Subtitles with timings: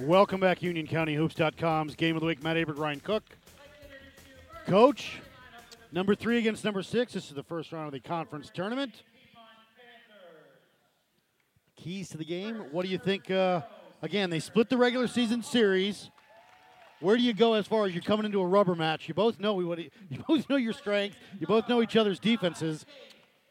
[0.00, 2.42] Welcome back, UnionCountyHoops.com's Game of the Week.
[2.42, 3.22] Matt Aber, Ryan Cook.
[4.66, 5.22] Coach,
[5.90, 7.14] number three against number six.
[7.14, 8.92] This is the first round of the conference tournament.
[11.76, 12.56] Keys to the game.
[12.72, 13.30] What do you think?
[13.30, 13.62] Uh,
[14.02, 16.10] again, they split the regular season series.
[17.00, 19.08] Where do you go as far as you're coming into a rubber match?
[19.08, 19.78] You both know what
[20.10, 21.16] you both know your strengths.
[21.40, 22.84] You both know each other's defenses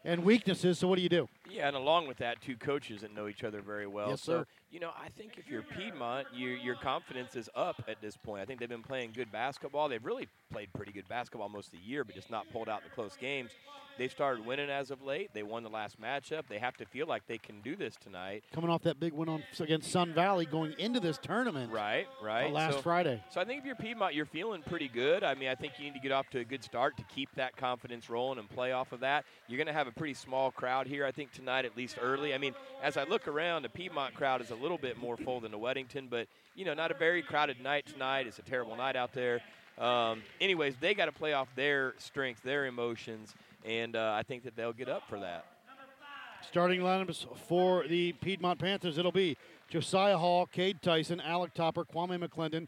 [0.04, 0.78] and weaknesses.
[0.78, 1.28] So what do you do?
[1.50, 4.10] Yeah, and along with that, two coaches that know each other very well.
[4.10, 4.46] Yes, so, sir.
[4.72, 8.42] you know, I think if you're Piedmont, you, your confidence is up at this point.
[8.42, 9.90] I think they've been playing good basketball.
[9.90, 12.84] They've really played pretty good basketball most of the year, but just not pulled out
[12.84, 13.52] the close games.
[13.98, 15.30] They've started winning as of late.
[15.34, 16.48] They won the last matchup.
[16.50, 18.44] They have to feel like they can do this tonight.
[18.54, 21.72] Coming off that big win on against Sun Valley, going into this tournament.
[21.72, 22.48] Right, right.
[22.48, 23.24] Uh, last so, Friday.
[23.30, 25.24] So I think if you're Piedmont, you're feeling pretty good.
[25.24, 27.30] I mean, I think you need to get off to a good start to keep
[27.36, 29.24] that confidence rolling and play off of that.
[29.48, 32.34] You're going to have a pretty small crowd here, I think, tonight, at least early.
[32.34, 35.40] I mean, as I look around, the Piedmont crowd is a little bit more full
[35.40, 38.28] than the Weddington, but, you know, not a very crowded night tonight.
[38.28, 39.42] It's a terrible night out there.
[39.78, 44.44] Um, anyways, they got to play off their strengths, their emotions, and uh, I think
[44.44, 45.46] that they'll get up for that.
[46.48, 49.38] Starting lineups for the Piedmont Panthers, it'll be
[49.68, 52.68] Josiah Hall, Cade Tyson, Alec Topper, Kwame McClendon,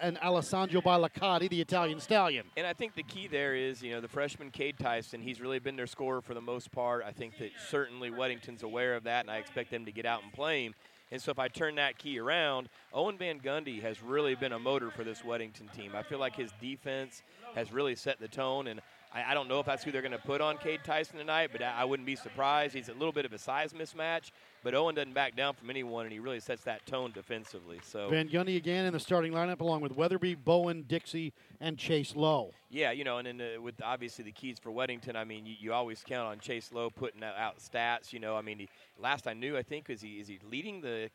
[0.00, 2.46] and Alessandro Bailacati, the Italian stallion.
[2.56, 5.58] And I think the key there is, you know, the freshman Cade Tyson, he's really
[5.58, 7.04] been their scorer for the most part.
[7.04, 10.22] I think that certainly Weddington's aware of that, and I expect them to get out
[10.22, 10.74] and play him.
[11.12, 14.58] And so if I turn that key around, Owen Van Gundy has really been a
[14.58, 15.92] motor for this Weddington team.
[15.96, 17.22] I feel like his defense
[17.56, 18.80] has really set the tone, and
[19.12, 21.50] I, I don't know if that's who they're going to put on Cade Tyson tonight,
[21.50, 22.74] but I, I wouldn't be surprised.
[22.74, 24.30] He's a little bit of a size mismatch,
[24.62, 27.80] but Owen doesn't back down from anyone, and he really sets that tone defensively.
[27.82, 32.14] So Van Gundy again in the starting lineup, along with Weatherby, Bowen, Dixie, and Chase
[32.14, 32.52] Lowe.
[32.70, 35.54] Yeah, you know, and then uh, with obviously the keys for Weddington, I mean, you,
[35.58, 38.12] you always count on Chase Lowe putting out, stats.
[38.12, 40.80] You know, I mean, he, last I knew, I think is he is he leading
[40.80, 41.10] the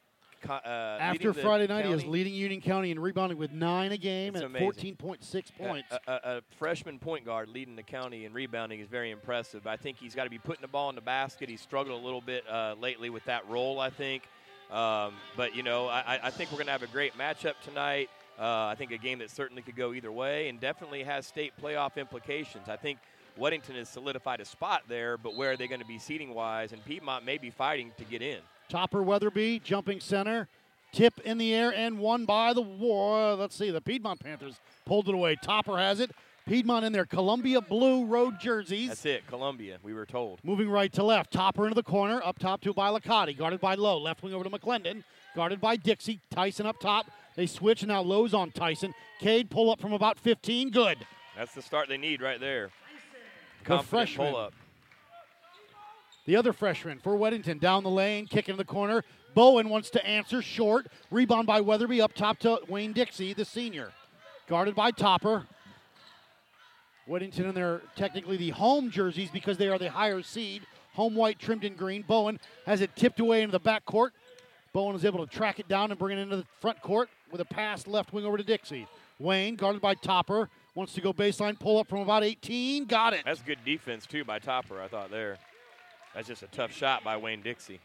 [0.50, 2.12] uh, After Friday night, he was county?
[2.12, 4.96] leading Union County in rebounding with nine a game and amazing.
[4.98, 5.92] 14.6 points.
[5.92, 9.68] A, a, a freshman point guard leading the county in rebounding is very impressive.
[9.68, 11.50] I think he's got to be putting the ball in the basket.
[11.50, 14.24] He's struggled a little bit uh, lately with that role, I think.
[14.72, 18.10] Um, but, you know, I, I think we're going to have a great matchup tonight.
[18.40, 21.54] Uh, I think a game that certainly could go either way and definitely has state
[21.62, 22.68] playoff implications.
[22.68, 23.00] I think
[23.40, 26.72] Weddington has solidified a spot there, but where are they going to be seating wise?
[26.74, 28.40] And Piedmont may be fighting to get in.
[28.70, 30.48] Topper Weatherby, jumping center,
[30.92, 33.36] tip in the air and won by the war.
[33.36, 35.36] Let's see, the Piedmont Panthers pulled it away.
[35.42, 36.12] Topper has it.
[36.48, 38.90] Piedmont in their Columbia blue road jerseys.
[38.90, 40.40] That's it, Columbia, we were told.
[40.44, 41.32] Moving right to left.
[41.32, 42.22] Topper into the corner.
[42.24, 43.36] Up top to Bailacati.
[43.36, 43.98] Guarded by Lowe.
[43.98, 45.04] Left wing over to McClendon.
[45.36, 46.20] Guarded by Dixie.
[46.30, 47.08] Tyson up top.
[47.36, 47.84] They switch.
[47.84, 48.94] Now Lowe's on Tyson.
[49.20, 50.70] Cade pull up from about 15.
[50.70, 51.00] Good.
[51.36, 52.70] That's the start they need right there.
[53.60, 54.32] The Confident freshman.
[54.32, 54.54] pull up.
[56.26, 59.04] The other freshman for Weddington down the lane, kick in the corner.
[59.36, 60.88] Bowen wants to answer short.
[61.12, 63.92] Rebound by Weatherby up top to Wayne Dixie, the senior.
[64.48, 65.46] Guarded by Topper.
[67.08, 70.64] Weddington in their technically the home jerseys because they are the higher seed.
[70.94, 72.02] Home white trimmed in green.
[72.02, 74.14] Bowen has it tipped away into the back court.
[74.74, 77.42] Bowen is able to track it down and bring it into the front court with
[77.42, 78.88] a pass left wing over to Dixie.
[79.20, 82.86] Wayne, guarded by Topper, wants to go baseline, pull up from about 18.
[82.86, 83.22] Got it.
[83.26, 84.82] That's good defense too by Topper.
[84.82, 85.38] I thought there.
[86.16, 87.80] That's just a tough shot by Wayne Dixie.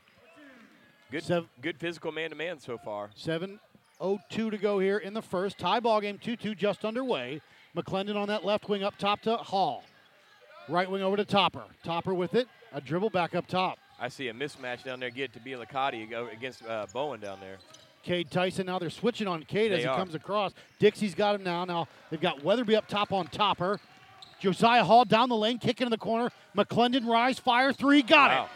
[1.11, 3.11] Good, Sev- good physical man-to-man so far.
[3.19, 5.59] 7.02 to go here in the first.
[5.59, 7.41] Tie ball game 2 2 just underway.
[7.77, 9.83] McClendon on that left wing up top to Hall.
[10.69, 11.65] Right wing over to Topper.
[11.83, 12.47] Topper with it.
[12.73, 13.79] A dribble back up top.
[13.99, 15.11] I see a mismatch down there.
[15.11, 17.57] Get to be Licati against uh, Bowen down there.
[18.05, 18.67] Cade Tyson.
[18.67, 19.97] Now they're switching on Cade as he are.
[19.97, 20.53] comes across.
[20.79, 21.65] Dixie's got him now.
[21.65, 23.81] Now they've got Weatherby up top on Topper.
[24.41, 26.31] Josiah Hall down the lane, kicking in the corner.
[26.57, 28.45] McClendon rise, fire three, got wow.
[28.45, 28.51] it.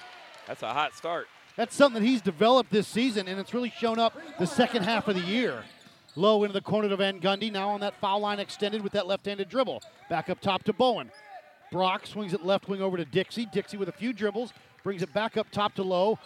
[0.46, 1.26] That's a hot start.
[1.56, 5.06] That's something that he's developed this season, and it's really shown up the second half
[5.06, 5.62] of the year.
[6.16, 9.06] Low into the corner to Van Gundy, now on that foul line extended with that
[9.06, 9.82] left-handed dribble.
[10.08, 11.10] Back up top to Bowen.
[11.70, 13.46] Brock swings it left wing over to Dixie.
[13.46, 14.52] Dixie with a few dribbles,
[14.82, 16.18] brings it back up top to Low.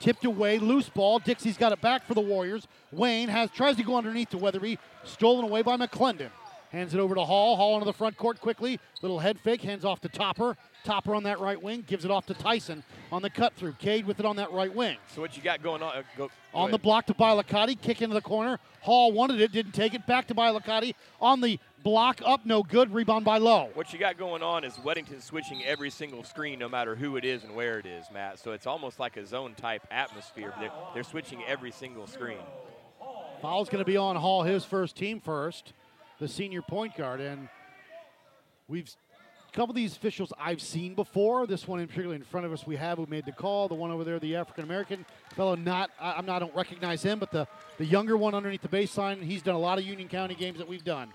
[0.00, 1.20] Tipped away, loose ball.
[1.20, 2.66] Dixie's got it back for the Warriors.
[2.90, 6.30] Wayne has tries to go underneath to Weatherby, stolen away by McClendon.
[6.72, 7.56] Hands it over to Hall.
[7.56, 8.80] Hall into the front court quickly.
[9.02, 10.56] Little head fake, hands off to Topper.
[10.84, 12.82] Topper on that right wing, gives it off to Tyson
[13.12, 13.74] on the cut through.
[13.74, 14.96] Cade with it on that right wing.
[15.14, 15.94] So what you got going on?
[15.94, 18.58] uh, Go, go On the block to Bailacati, kick into the corner.
[18.80, 20.06] Hall wanted it, didn't take it.
[20.06, 20.94] Back to Bailacati.
[21.20, 22.92] On the block, up, no good.
[22.92, 23.68] Rebound by Low.
[23.74, 27.24] What you got going on is Weddington switching every single screen, no matter who it
[27.24, 28.38] is and where it is, Matt.
[28.40, 30.52] So it's almost like a zone type atmosphere.
[30.58, 32.38] They're, they're switching every single screen.
[33.40, 35.72] Foul's going to be on Hall, his first team first,
[36.22, 37.20] the senior point guard.
[37.20, 37.48] And
[38.68, 38.88] we've
[39.48, 41.48] A couple of these officials I've seen before.
[41.48, 43.66] This one, in particular, in front of us, we have who made the call.
[43.66, 45.04] The one over there, the African American
[45.34, 48.62] fellow, not I, I'm not I don't recognize him, but the the younger one underneath
[48.62, 49.20] the baseline.
[49.20, 51.08] He's done a lot of Union County games that we've done.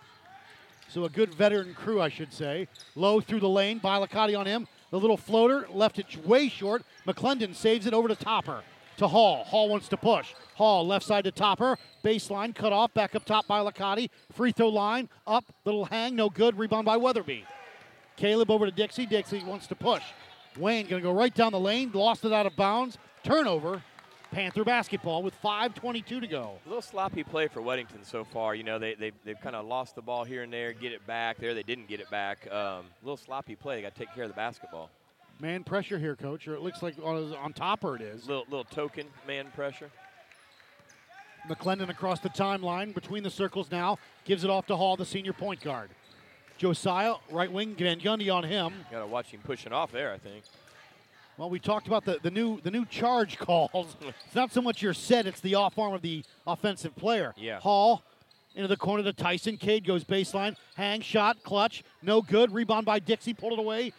[0.90, 2.68] So a good veteran crew, I should say.
[2.96, 4.68] Low through the lane, Bialicati on him.
[4.92, 6.84] The little floater left it way short.
[7.06, 8.62] McClendon saves it over to Topper.
[8.98, 9.44] To Hall.
[9.44, 10.34] Hall wants to push.
[10.56, 11.78] Hall left side to Topper.
[12.04, 12.94] Baseline cut off.
[12.94, 14.10] Back up top by Licati.
[14.32, 15.08] Free throw line.
[15.26, 15.46] Up.
[15.66, 16.16] Little hang.
[16.16, 16.58] No good.
[16.58, 17.46] Rebound by Weatherby.
[18.16, 19.06] Caleb over to Dixie.
[19.06, 20.04] Dixie wants to push.
[20.58, 21.92] Wayne going to go right down the lane.
[21.94, 22.98] Lost it out of bounds.
[23.24, 23.84] Turnover.
[24.32, 26.54] Panther basketball with 5.22 to go.
[26.66, 28.56] A little sloppy play for Weddington so far.
[28.56, 31.06] You know, they, they, they've kind of lost the ball here and there, get it
[31.08, 31.38] back.
[31.38, 32.46] There, they didn't get it back.
[32.48, 33.78] Um, a little sloppy play.
[33.78, 34.90] They got to take care of the basketball.
[35.40, 38.28] Man pressure here, coach, or it looks like on, on topper it is.
[38.28, 39.90] Little, little token man pressure.
[41.48, 43.98] McClendon across the timeline between the circles now.
[44.26, 45.90] Gives it off to Hall, the senior point guard.
[46.58, 48.74] Josiah, right wing, Van Gundy on him.
[48.92, 50.44] Got to watch him pushing off there, I think.
[51.38, 53.96] Well, we talked about the, the new the new charge calls.
[54.26, 57.36] it's not so much your set, it's the off arm of the offensive player.
[57.38, 57.60] Yeah.
[57.60, 58.02] Hall
[58.56, 59.56] into the corner to Tyson.
[59.56, 60.56] Cade goes baseline.
[60.76, 62.52] Hang shot, clutch, no good.
[62.52, 63.94] Rebound by Dixie, pulled it away.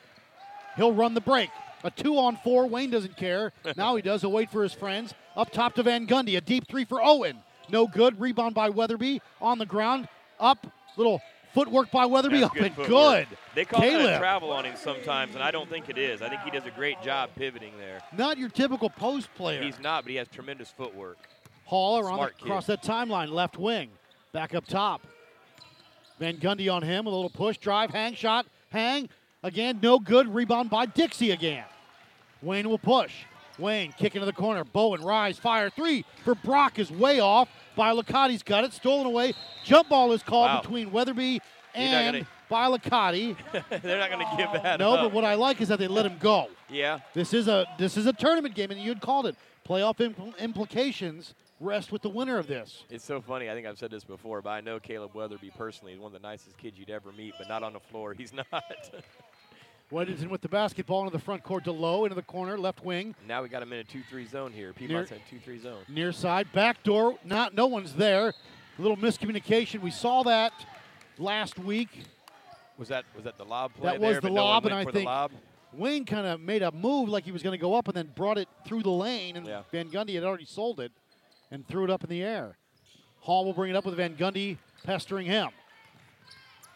[0.79, 1.51] He'll run the break.
[1.85, 2.67] A two on four.
[2.67, 3.53] Wayne doesn't care.
[3.77, 4.23] now he does.
[4.23, 5.13] He'll wait for his friends.
[5.37, 6.37] Up top to Van Gundy.
[6.37, 7.37] A deep three for Owen.
[7.69, 8.19] No good.
[8.19, 9.21] Rebound by Weatherby.
[9.43, 10.09] On the ground.
[10.41, 10.67] Up.
[10.97, 11.21] Little
[11.53, 12.41] footwork by Weatherby.
[12.41, 12.89] That's Up and footwork.
[12.89, 13.39] good.
[13.55, 14.05] They call Caleb.
[14.05, 16.23] that travel on him sometimes, and I don't think it is.
[16.23, 18.01] I think he does a great job pivoting there.
[18.17, 19.63] Not your typical post player.
[19.63, 21.19] He's not, but he has tremendous footwork.
[21.65, 23.91] Hall around the, across that timeline, left wing,
[24.33, 25.03] back up top.
[26.19, 29.09] Van Gundy on him, a little push, drive, hang shot, hang
[29.43, 30.33] again, no good.
[30.33, 31.65] Rebound by Dixie again.
[32.43, 33.13] Wayne will push.
[33.59, 34.63] Wayne kick into the corner.
[34.65, 37.49] Bowen rise, fire three for Brock is way off.
[37.77, 39.35] Bialicati's got it, stolen away.
[39.65, 40.61] Jump ball is called Wow.
[40.61, 41.41] between Weatherby
[41.75, 43.37] and Bialicati.
[43.83, 44.81] They're not going to give that up.
[44.81, 45.01] no, up.
[45.07, 46.49] but what I like is that they let him go.
[46.69, 49.35] yeah, This is a this is a tournament game, and you'd called it.
[49.69, 52.85] Playoff impl- implications rest with the winner of this.
[52.89, 53.51] it's so funny.
[53.51, 55.93] I think I've said this before, but I know Caleb Weatherby personally.
[55.93, 58.15] He's one of the nicest kids you'd ever meet, but not on the floor.
[58.15, 58.47] He's not.
[59.93, 63.15] Weddington with the basketball into the front court to low into the corner, left wing,
[63.27, 64.73] now we got him in a 2-3 zone here.
[64.75, 65.79] Piedmont's in 2-3 zone.
[65.89, 67.19] near side, back door.
[67.25, 68.29] Not no one's there.
[68.79, 69.81] A little miscommunication.
[69.81, 70.53] We saw that
[71.19, 72.05] last week.
[72.77, 74.75] Was that was that the lob play That was there, the but no lob, and
[74.75, 75.33] I think lob?
[75.73, 78.11] Wayne kind of made a move like he was going to go up, and then
[78.15, 79.63] brought it through the lane, and Yeah.
[79.73, 80.93] Van Gundy had already sold it
[81.51, 82.57] and threw it up in the air.
[83.21, 85.49] Hall will bring it up with Van Gundy pestering him.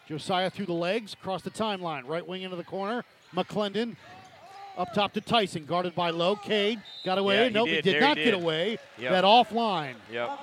[0.07, 3.03] Josiah through the legs, across the timeline, right wing into the corner.
[3.33, 3.95] McClendon
[4.77, 6.35] up top to Tyson, guarded by Low.
[6.35, 7.37] Cade got away.
[7.37, 7.83] Yeah, he nope, he did.
[7.83, 8.77] did There not he get away.
[8.97, 9.11] Yep.
[9.11, 9.95] That offline.
[10.11, 10.39] Yep.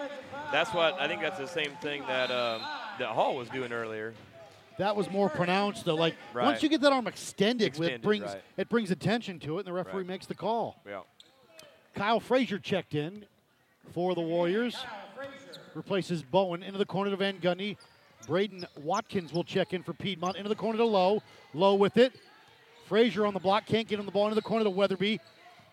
[0.53, 1.21] That's what I think.
[1.21, 2.63] That's the same thing that um,
[2.99, 4.15] that Hall was doing earlier.
[4.79, 5.95] That was more pronounced though.
[5.95, 6.45] Like Right.
[6.47, 8.43] once you get that arm extended, Extended, it brings right.
[8.57, 10.07] it brings attention to it, and the referee Right.
[10.07, 10.81] makes the call.
[10.87, 11.01] Yeah.
[11.95, 13.27] Kyle Frazier checked in
[13.93, 14.77] for the Warriors.
[15.75, 17.77] Replaces Bowen into the corner to Van Gundy.
[18.27, 21.23] Braden Watkins will check in for Piedmont into the corner to Low.
[21.55, 22.13] Low with it.
[22.87, 25.21] Frazier on the block can't get him the ball into the corner to Weatherby.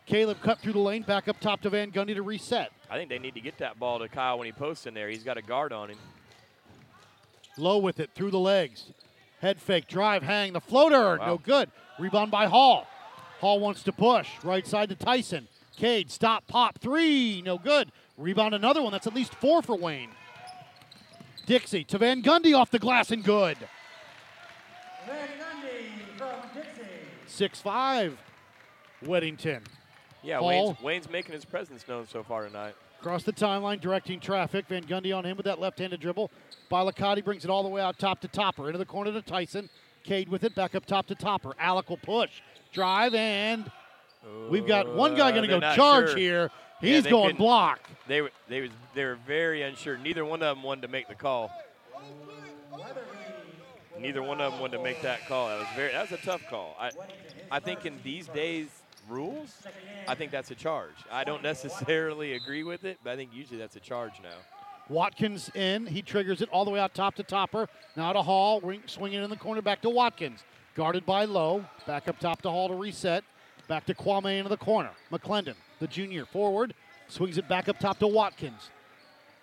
[0.05, 2.71] Caleb cut through the lane, back up top to Van Gundy to reset.
[2.89, 5.09] I think they need to get that ball to Kyle when he posts in there.
[5.09, 5.97] He's got a guard on him.
[7.57, 8.91] Low with it through the legs.
[9.41, 11.25] Head fake, drive, hang, the floater, Wow.
[11.27, 11.69] no good.
[11.99, 12.87] Rebound by Hall.
[13.41, 14.29] Hall wants to push.
[14.43, 15.47] Right side to Tyson.
[15.75, 17.91] Cade, stop, pop, three, no good.
[18.17, 18.91] Rebound another one.
[18.91, 20.09] That's at least four for Wayne.
[21.47, 23.57] Dixie to Van Gundy off the glass and good.
[25.07, 26.83] Van Gundy from Dixie.
[27.25, 28.17] 6 5.
[29.05, 29.61] Weddington.
[30.23, 32.75] Yeah, Wayne's, Wayne's making his presence known so far tonight.
[32.99, 34.67] Across the timeline, directing traffic.
[34.67, 36.29] Van Gundy on him with that left-handed dribble.
[36.69, 38.67] Bialicati brings it all the way out top to Topper.
[38.67, 39.69] Into the corner to Tyson.
[40.03, 41.53] Cade with it, back up top to Topper.
[41.59, 42.41] Alec will push.
[42.73, 43.71] Drive, and
[44.49, 46.17] we've got one guy going to Uh, go charge sure.
[46.17, 46.51] here.
[46.81, 47.79] Yeah, He's they going block.
[48.07, 49.97] They were they was they were very unsure.
[49.97, 51.51] Neither one of them wanted to make the call.
[53.99, 55.49] Neither one of them wanted to make that call.
[55.49, 56.75] That was very that was a tough call.
[56.79, 56.91] I
[57.49, 58.67] I think in these days
[59.09, 59.63] rules,
[60.07, 60.95] I think that's a charge.
[61.11, 64.37] I don't necessarily agree with it, but I think usually that's a charge now.
[64.89, 65.85] Watkins in.
[65.85, 67.67] He triggers it all the way out top to Topper.
[67.95, 68.61] Now to Hall.
[68.61, 70.43] Ring, swinging in the corner back to Watkins.
[70.75, 71.65] Guarded by Low.
[71.85, 73.23] Back up top to Hall to reset.
[73.67, 74.91] Back to Kwame into the corner.
[75.11, 76.73] McClendon, the junior, forward.
[77.07, 78.69] Swings it back up top to Watkins.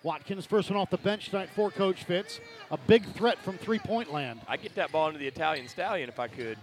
[0.03, 2.39] Watkins, first one off the bench tonight for Coach Fitz.
[2.69, 4.39] A big threat from three point land.
[4.47, 6.57] I get that ball into the Italian stallion if I could.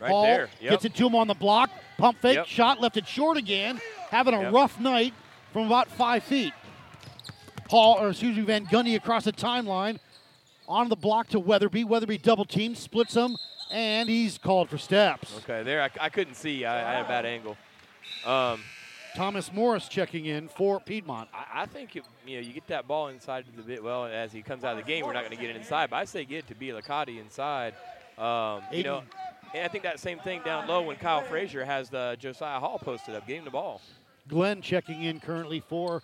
[0.00, 0.48] Right Hall there.
[0.60, 0.70] Yep.
[0.70, 1.70] gets it to him on the block.
[1.98, 2.46] Pump fake, Yep.
[2.46, 3.80] shot, left it short again.
[4.10, 4.52] Having a Yep.
[4.52, 5.14] rough night
[5.52, 6.52] from about five feet.
[7.68, 9.98] Paul, or excuse me, Van Gundy across the timeline.
[10.68, 11.84] On the block to Weatherby.
[11.84, 13.36] Weatherby double team, splits him.
[13.72, 15.38] and he's called for steps.
[15.38, 16.64] Okay, there I, I couldn't see.
[16.64, 17.56] I, I had a bad angle.
[18.24, 18.60] Um,
[19.16, 21.30] Thomas Morris checking in for Piedmont.
[21.32, 23.82] I, I think it, you know you get that ball inside the bit.
[23.82, 25.88] Well, as he comes out of the game, we're not going to get it inside.
[25.88, 27.72] But I say get it to be Licati inside.
[28.18, 29.02] Um, you know,
[29.54, 32.78] and I think that same thing down low when Kyle Frazier has the Josiah Hall
[32.78, 33.80] posted up, getting the ball.
[34.28, 36.02] Glenn checking in currently for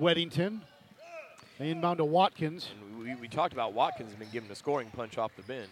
[0.00, 0.60] Weddington.
[1.60, 2.70] Inbound to Watkins.
[2.98, 5.70] We, we talked about Watkins been given a scoring punch off the bench.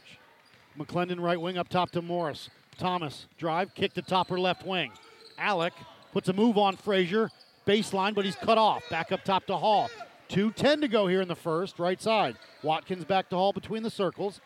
[0.79, 2.51] McClendon right wing up top to Morris.
[2.77, 4.93] Thomas drive, kick to top topper left wing.
[5.39, 5.73] Alec
[6.13, 7.31] puts a move on Frazier,
[7.67, 8.83] baseline, but he's cut off.
[8.91, 9.91] Back up top to Hall.
[10.31, 12.37] 2.10 to go here in the first, right side.
[12.63, 14.41] Watkins back to Hall between the circles.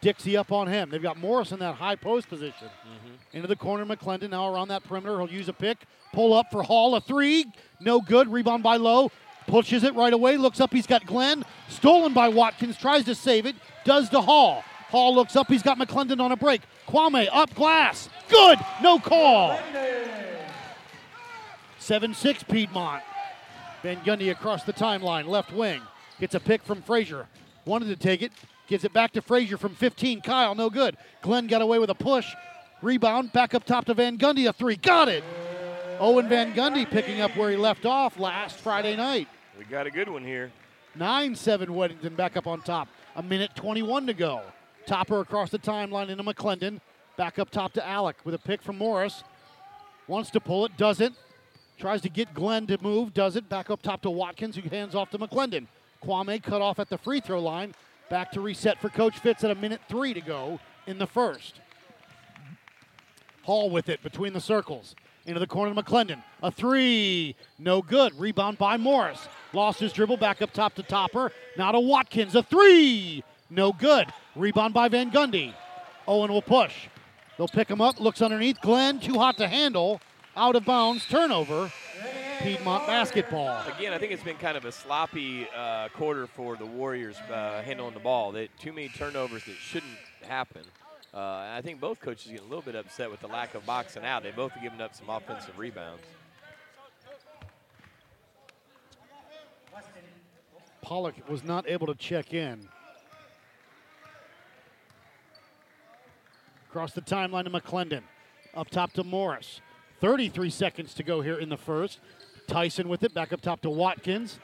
[0.00, 0.88] Dixie up on him.
[0.88, 2.68] They've got Morris in that high post position.
[2.68, 3.36] Mm-hmm.
[3.36, 5.18] Into the corner, McClendon now around that perimeter.
[5.18, 5.78] He'll use a pick.
[6.14, 7.44] Pull up for Hall, a three.
[7.80, 8.32] No good.
[8.32, 9.10] Rebound by Lowe.
[9.46, 10.38] Pushes it right away.
[10.38, 10.72] Looks up.
[10.72, 11.44] He's got Glenn.
[11.68, 12.78] Stolen by Watkins.
[12.78, 13.54] Tries to save it.
[13.84, 14.64] Does to Hall.
[14.88, 15.48] Hall looks up.
[15.48, 16.62] He's got McClendon on a break.
[16.88, 18.08] Kwame up glass.
[18.28, 18.58] Good.
[18.82, 19.58] No call.
[21.86, 23.00] 7 6 Piedmont.
[23.84, 25.28] Van Gundy across the timeline.
[25.28, 25.80] Left wing.
[26.18, 27.28] Gets a pick from Frazier.
[27.64, 28.32] Wanted to take it.
[28.66, 30.20] Gives it back to Frazier from 15.
[30.20, 30.96] Kyle, no good.
[31.22, 32.34] Glenn got away with a push.
[32.82, 33.32] Rebound.
[33.32, 34.48] Back up top to Van Gundy.
[34.48, 34.74] A three.
[34.74, 35.22] Got it.
[36.00, 39.28] Owen Van Gundy picking up where he left off last Friday night.
[39.56, 40.50] We got a good one here.
[40.96, 42.88] 9 7 Weddington back up on top.
[43.14, 44.42] A minute 21 to go.
[44.86, 46.80] Topper across the timeline into McClendon.
[47.16, 49.22] Back up top to Alec with a pick from Morris.
[50.08, 51.14] Wants to pull it, doesn't.
[51.78, 53.48] Tries to get Glenn to move, does it.
[53.48, 55.66] Back up top to Watkins, who hands off to McClendon.
[56.02, 57.74] Kwame cut off at the free throw line.
[58.08, 61.60] Back to reset for Coach Fitz at a minute three to go in the first.
[63.42, 64.94] Hall with it between the circles.
[65.26, 66.22] Into the corner to McClendon.
[66.42, 67.34] A three.
[67.58, 68.18] No good.
[68.18, 69.28] Rebound by Morris.
[69.52, 71.32] Lost his dribble back up top to Topper.
[71.58, 72.36] Now to Watkins.
[72.36, 73.24] A three.
[73.50, 74.06] No good.
[74.36, 75.52] Rebound by Van Gundy.
[76.06, 76.86] Owen will push.
[77.36, 77.98] They'll pick him up.
[77.98, 78.60] Looks underneath.
[78.60, 80.00] Glenn, too hot to handle.
[80.36, 81.06] Out of bounds.
[81.06, 81.72] Turnover.
[82.40, 83.66] Piedmont basketball.
[83.66, 87.62] Again, I think it's been kind of a sloppy uh, quarter for the Warriors uh,
[87.62, 88.32] handling the ball.
[88.32, 90.60] They, too many turnovers that shouldn't happen.
[91.14, 94.04] Uh, I think both coaches get a little bit upset with the lack of boxing
[94.04, 94.22] out.
[94.22, 96.02] They both have given up some offensive rebounds.
[100.82, 102.68] Pollock was not able to check in.
[106.68, 108.02] Across the timeline to McClendon.
[108.54, 109.62] Up top to Morris.
[110.00, 112.00] 33 seconds to go here in the first.
[112.46, 113.14] Tyson with it.
[113.14, 114.38] Back up top to Watkins.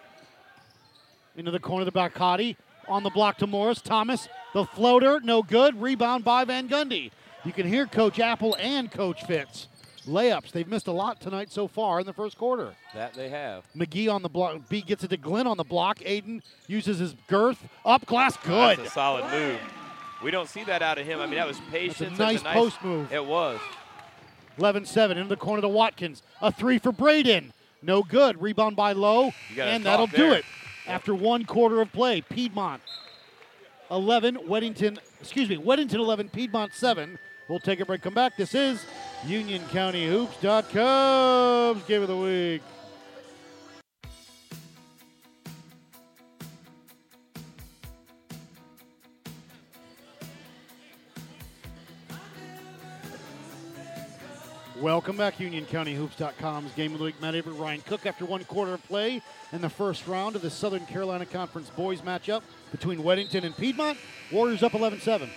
[1.37, 2.57] Into the corner of to Bacati.
[2.89, 3.81] On the block to Morris.
[3.81, 4.29] Thomas.
[4.55, 5.21] The floater.
[5.21, 5.81] No good.
[5.81, 7.11] Rebound by Van Gundy.
[7.45, 9.69] You can hear Coach Apple and Coach Fitz.
[10.07, 10.51] Layups.
[10.51, 12.75] They've missed a lot tonight so far in the first quarter.
[12.95, 13.65] That they have.
[13.77, 14.69] McGee on the block.
[14.69, 15.99] B gets it to Glenn on the block.
[16.01, 17.65] Aiden uses his girth.
[17.85, 18.37] Up glass.
[18.37, 18.79] Good.
[18.79, 19.61] That's a solid move.
[20.23, 21.21] We don't see that out of him.
[21.21, 22.19] I mean, that was patience.
[22.19, 23.13] nice post move.
[23.13, 23.61] It was.
[24.59, 26.23] 11 7 into the corner to Watkins.
[26.41, 27.53] A three for Braden.
[27.83, 28.41] No good.
[28.41, 29.33] Rebound by Lowe.
[29.59, 30.39] And that'll do there.
[30.39, 30.45] it.
[30.87, 32.83] After one quarter of play, Piedmont
[33.91, 37.19] 11, Weddington, excuse me, Weddington 11, Piedmont 7.
[37.49, 38.37] We'll take a break, come back.
[38.37, 38.85] This is
[39.27, 42.63] UnionCountyHoops.com's Game of the Week.
[54.83, 57.15] Welcome back, UnionCountyHoops.com's Game of the Week.
[57.23, 59.23] Matt Avery, Ryan Cook after one quarter of play
[59.53, 63.97] in the first round of the Southern Carolina Conference boys matchup between Weddington and Piedmont.
[64.33, 65.31] Warriors up 11 7.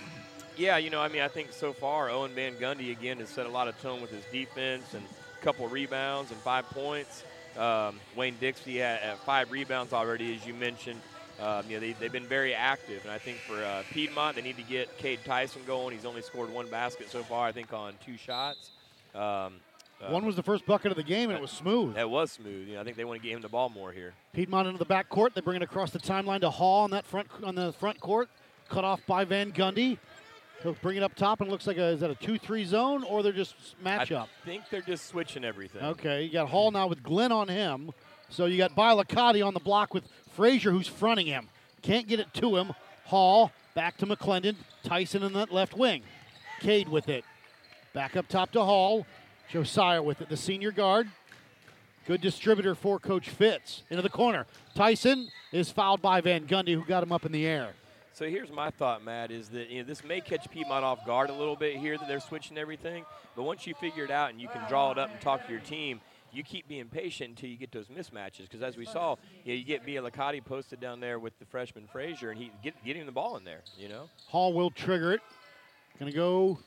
[0.57, 3.45] Yeah, you know, I mean, I think so far Owen Van Gundy again has set
[3.45, 7.23] a lot of tone with his defense and a couple rebounds and five points.
[7.55, 11.01] Um, Wayne Dixie had, had five rebounds already, as you mentioned.
[11.39, 14.41] Um, you know, they, they've been very active, and I think for uh, Piedmont, they
[14.41, 15.93] need to get Cade Tyson going.
[15.93, 18.71] He's only scored one basket so far, I think, on two shots.
[19.15, 19.53] Um,
[20.01, 21.95] uh, One was the first bucket of the game, and it was smooth.
[21.95, 22.67] that was smooth.
[22.67, 24.13] You know, I think they want to get him the ball more here.
[24.33, 25.33] Piedmont into the back court.
[25.33, 28.29] They bring it across the timeline to Hall on that front on the front court.
[28.67, 29.97] Cut off by Van Gundy.
[30.63, 33.03] He'll bring it up top, and it looks like a is that a two-three zone
[33.03, 35.83] or they're just match I think they're just switching everything.
[35.83, 37.91] Okay, you got Hall now with Glenn on him.
[38.29, 41.47] So you got Bilacati on the block with Frazier who's fronting him.
[41.81, 42.73] Can't get it to him.
[43.05, 44.55] Hall back to McClendon.
[44.83, 46.01] Tyson in that left wing.
[46.59, 47.23] Cade with it.
[47.95, 49.07] Back up top to Hall.
[49.49, 50.27] Josiah with it.
[50.27, 51.07] The senior guard.
[52.05, 53.83] Good distributor for Coach Fitz.
[53.89, 54.45] Into the corner.
[54.75, 57.69] Tyson is fouled by Van Gundy, who got him up in the air.
[58.11, 61.29] So here's my thought, Matt, is that you know this may catch Piedmont off guard
[61.29, 64.41] a little bit here that they're switching everything, but once you figure it out and
[64.41, 66.01] you can draw it up and talk to your team,
[66.33, 68.41] you keep being patient until you get those mismatches.
[68.41, 71.45] Because as we saw, you, know, you get Bia Licati posted down there with the
[71.45, 73.61] freshman Frazier, and he get get him the ball in there.
[73.77, 75.21] You know, Hall will trigger it.
[75.97, 76.59] Going to go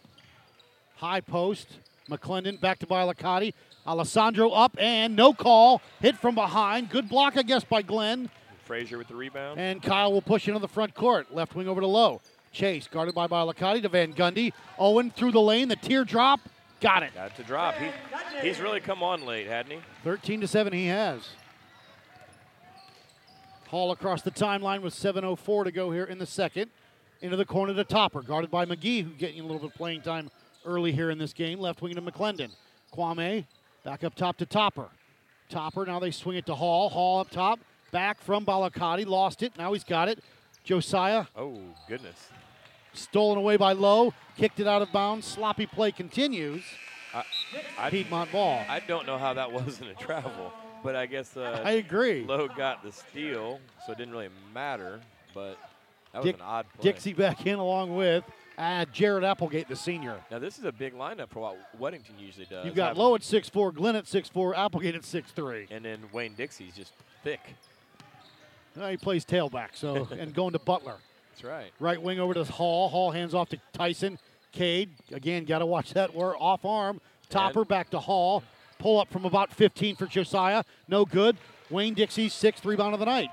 [0.99, 1.69] high post.
[2.11, 3.55] McClendon back to Bialicati.
[3.87, 5.81] Alessandro up and no call.
[6.01, 6.91] Hit from behind.
[6.91, 8.31] Good block, I guess, by Glenn.
[8.65, 9.59] Frazier with the rebound.
[9.59, 11.35] And Kyle will push into the front court.
[11.35, 12.21] Left wing over to Low.
[12.53, 14.53] Chase guarded by Bialicati to Van Gundy.
[14.79, 15.69] Owen through the lane.
[15.69, 16.41] The teardrop.
[16.81, 17.15] Got it.
[17.15, 17.75] Got to drop.
[17.77, 17.89] He,
[18.41, 19.79] he's really come on late, hadn't he?
[20.05, 21.29] 13 to 7 he has.
[23.69, 26.71] Hall across the timeline with 7.04 to go here in the second.
[27.21, 30.03] Into the corner to Topper, guarded by McGee, who's getting a little bit of playing
[30.03, 30.31] time
[30.69, 31.59] early here in this game.
[31.59, 32.51] Left wing to McClendon.
[32.95, 33.45] Kwame
[33.85, 34.89] back up top to Topper.
[35.49, 36.91] Topper, now they swing it to Hall.
[36.91, 37.59] Hall up top.
[37.91, 39.07] Back from Balakati.
[39.07, 39.53] Lost it.
[39.57, 40.19] Now he's got it.
[40.63, 41.59] Josiah Oh,
[41.89, 42.29] goodness.
[42.93, 44.13] stolen away by Lowe.
[44.37, 45.27] Kicked it out of bounds.
[45.27, 46.63] Sloppy play continues.
[47.79, 48.63] I, Piedmont ball.
[48.69, 50.53] I don't know how that wasn't a travel,
[50.85, 52.25] but I guess uh, I agree.
[52.27, 55.01] Lowe got the steal, so it didn't really matter.
[55.35, 55.57] But
[56.13, 56.93] that was Dick- an odd play.
[56.93, 58.25] Dixie back in along with
[58.59, 60.17] uh, Jared Applegate, the senior.
[60.31, 62.67] Now this is a big lineup for what Weddington usually does.
[62.67, 65.85] You've got Lowe at six four, Glenn at six four, Applegate at six three, and
[65.85, 67.41] then Wayne Dixie's just thick.
[68.77, 70.97] Well, he plays tailback, so and going to Butler.
[71.31, 71.71] That's right.
[71.79, 72.89] Right wing over to Hall.
[72.89, 74.19] Hall hands off to Tyson.
[74.51, 76.15] Cade, again, got to watch that.
[76.15, 77.01] We're off arm.
[77.31, 78.43] Topper And- back to Hall.
[78.79, 80.63] Pull up from about 15 for Josiah.
[80.87, 81.37] No good.
[81.69, 83.31] Wayne Dixie's sixth rebound of the night.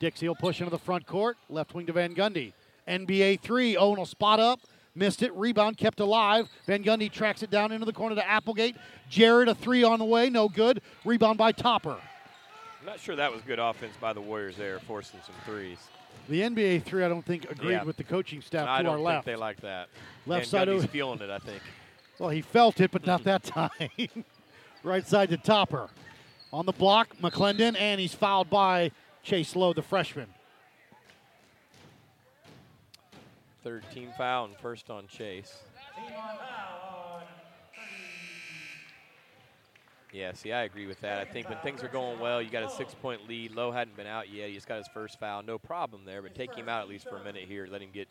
[0.00, 1.36] Dixie will push into the front court.
[1.48, 2.52] Left wing to Van Gundy.
[2.90, 3.76] NBA three.
[3.76, 4.60] Owen will spot up.
[4.94, 5.32] Missed it.
[5.34, 6.48] Rebound kept alive.
[6.66, 8.76] Van Gundy tracks it down into the corner to Applegate.
[9.08, 10.28] Jared a three on the way.
[10.28, 10.82] No good.
[11.04, 11.96] Rebound by Topper.
[12.80, 15.78] I'm not sure that was good offense by the Warriors there, forcing some threes.
[16.28, 17.82] The NBA three, I don't think, agreed Yeah.
[17.84, 19.26] with the coaching staff I to don't our think left.
[19.26, 19.88] they like that.
[20.26, 21.62] Left and side Gundy's feeling it, I think.
[22.18, 23.70] Well, he felt it, but not that time.
[24.82, 25.88] right side to Topper.
[26.52, 28.90] On the block, McClendon, and he's fouled by
[29.22, 30.26] Chase Lowe, the freshman.
[33.62, 35.58] Third team foul and first on Chase.
[35.96, 37.22] Team on foul on
[40.10, 40.18] 30.
[40.18, 41.18] Yeah, see, I agree with that.
[41.18, 43.54] I think when things are going well, you got a six-point lead.
[43.54, 44.48] Lowe hadn't been out yet.
[44.48, 45.42] He just got his first foul.
[45.42, 47.68] No problem there, but take him out at least for a minute here.
[47.70, 48.08] Let him get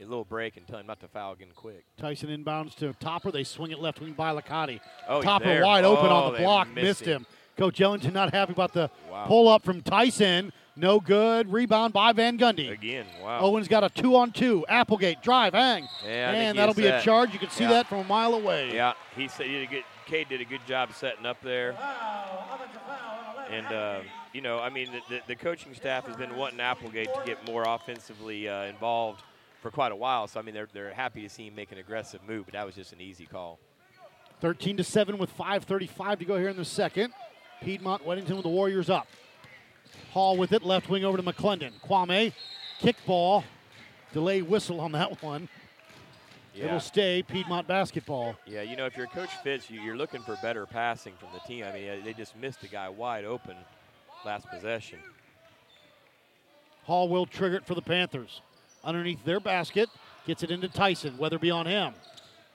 [0.00, 1.84] a little break and tell him not to foul again quick.
[1.96, 3.30] Tyson inbounds to Topper.
[3.30, 4.80] They swing it left wing by Licati.
[5.08, 5.64] Oh, Topper there.
[5.64, 7.22] wide open Oh, on the oh, block, missed missed him.
[7.22, 7.26] him.
[7.60, 9.26] Coach Ellington not happy about the Wow.
[9.26, 10.50] pull up from Tyson.
[10.76, 11.52] No good.
[11.52, 12.70] Rebound by Van Gundy.
[12.70, 13.40] Again, wow.
[13.40, 14.64] Owen's got a two on two.
[14.66, 15.86] Applegate, drive, hang.
[16.02, 17.34] Yeah, and that'll be a charge.
[17.34, 17.70] You can see Yeah.
[17.72, 18.74] that from a mile away.
[18.74, 19.84] Yeah, he said he did a good.
[20.06, 23.52] Cade did a good job setting up there, Foul, offensive foul on 11.
[23.66, 24.00] and uh,
[24.32, 27.46] you know, I mean, the, the, the coaching staff has been wanting Applegate to get
[27.46, 29.22] more offensively uh, involved
[29.60, 30.26] for quite a while.
[30.28, 32.64] So I mean, they're they're happy to see him make an aggressive move, but that
[32.64, 33.58] was just an easy call.
[34.40, 37.12] 13 to 7 with 5.35 to go here in the second.
[37.60, 39.06] Piedmont Weddington with the Warriors up.
[40.12, 41.72] Hall with it, left wing over to McClendon.
[41.86, 42.32] Kwame,
[42.80, 43.44] kick ball.
[44.12, 45.48] Delay whistle on that one.
[46.54, 46.64] Yeah.
[46.66, 48.34] It'll stay Piedmont basketball.
[48.44, 51.38] Yeah, you know, if you're Coach Fitz, you- you're looking for better passing from the
[51.40, 51.64] team.
[51.64, 53.56] I mean, uh, they just missed a guy wide open
[54.24, 54.98] last possession.
[56.84, 58.40] Hall will trigger it for the Panthers.
[58.82, 59.88] Underneath their basket,
[60.26, 61.16] gets it into Tyson.
[61.18, 61.94] Weatherby on him.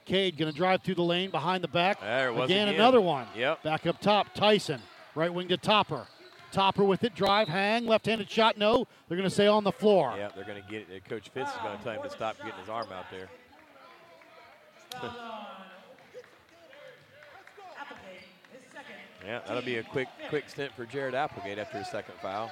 [0.04, 2.00] Cade going to drive through the lane behind the back.
[2.00, 2.80] There it was again, again.
[2.80, 3.26] another one.
[3.34, 3.62] Yep.
[3.62, 4.80] Back up top, Tyson.
[5.16, 6.06] Right wing to Topper.
[6.52, 8.86] Topper with it, drive, hang, left-handed shot, no.
[9.08, 10.14] They're going to say on the floor.
[10.16, 11.04] Yeah, they're going to get it.
[11.08, 13.28] Coach Fitz is going to tell him to stop getting his arm out there.
[14.92, 15.46] Foul on
[17.78, 18.94] Applegate, his second.
[19.26, 22.50] Yeah, that'll be a quick quick stint for Jared Applegate after his second foul.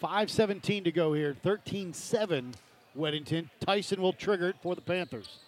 [0.00, 1.36] Five seventeen to go here.
[1.44, 2.54] 13-7
[2.96, 3.50] Weddington.
[3.60, 5.38] Tyson will trigger it for the Panthers.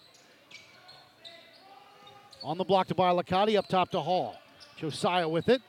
[2.43, 4.35] On the block to Bialicati, up top to Hall.
[4.75, 5.61] Josiah with it.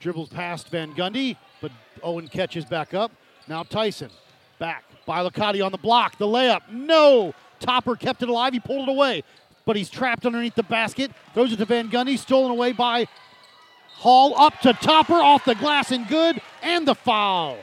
[0.00, 1.70] Dribbles past Van Gundy, but
[2.02, 3.12] Owen catches back up.
[3.46, 4.10] Now Tyson.
[4.58, 4.84] Back.
[5.06, 6.18] Bialicati on the block.
[6.18, 6.68] The layup.
[6.70, 7.34] No!
[7.60, 8.52] Topper kept it alive.
[8.52, 9.22] He pulled it away.
[9.64, 11.12] But he's trapped underneath the basket.
[11.34, 12.18] Throws it to Van Gundy.
[12.18, 13.06] Stolen away by
[13.94, 14.34] Hall.
[14.36, 15.14] Up to Topper.
[15.14, 16.40] Off the glass and good.
[16.62, 17.58] And the foul.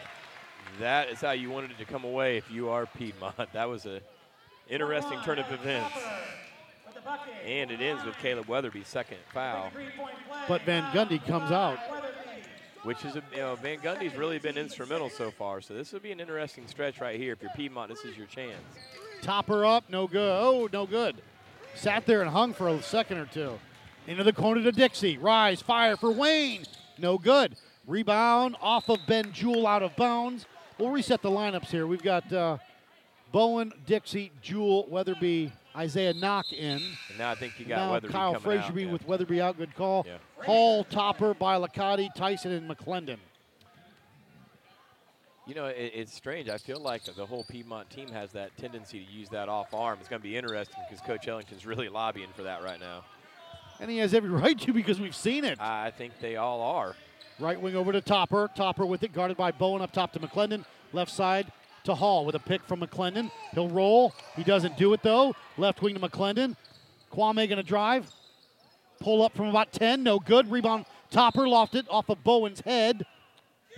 [0.79, 3.35] That is how you wanted it to come away if you are Piedmont.
[3.53, 3.99] That was a
[4.69, 5.93] interesting turn of events.
[6.99, 7.33] With the bucket.
[7.45, 9.71] And it ends with Caleb Weatherby's second foul,
[10.47, 11.79] But Van Gundy comes out.
[12.83, 15.59] Which is, a, you know, Van Gundy's really been instrumental so far.
[15.59, 17.33] So this will be an interesting stretch right here.
[17.33, 18.61] If you're Piedmont, this is your chance.
[19.21, 20.39] Topper up, no good.
[20.41, 21.17] Oh, no good.
[21.75, 23.59] Sat there and hung for a second or two.
[24.07, 25.17] Into the corner to Dixie.
[25.17, 26.63] Rise, fire for Wayne.
[26.97, 27.57] No good.
[27.85, 30.45] Rebound off of Ben Jewell out of bounds.
[30.77, 31.85] We'll reset the lineups here.
[31.85, 32.59] We've got uh,
[33.33, 36.81] Bowen, Dixie, Jewell, Weatherby, Isaiah Knock in.
[37.09, 38.65] And now I think you got now Weatherby Kyle coming out.
[38.65, 38.91] Fraserby yeah.
[38.91, 39.57] with Weatherby out.
[39.57, 40.05] Good call.
[40.05, 40.17] Yeah.
[40.45, 43.17] Hall, Topper, by Bialicati, Tyson, and McClendon.
[45.47, 46.49] You know, it, it's strange.
[46.49, 49.97] I feel like the whole Piedmont team has that tendency to use that off arm.
[49.99, 53.05] It's going to be interesting because Coach Ellington's really lobbying for that right now.
[53.79, 55.59] And he has every right to because we've seen it.
[55.61, 56.95] I think they all are.
[57.39, 58.49] Right wing over to Topper.
[58.53, 60.65] Topper with it, guarded by Bowen up top to McClendon.
[60.91, 61.51] Left side
[61.85, 63.31] to Hall with a pick from McClendon.
[63.53, 64.13] He'll roll.
[64.35, 65.35] He doesn't do it though.
[65.57, 66.55] Left wing to McClendon.
[67.11, 68.11] Kwame to drive.
[68.99, 70.03] Pull up from about 10.
[70.03, 70.51] No good.
[70.51, 70.85] Rebound.
[71.09, 73.05] Topper lofted off of Bowen's head.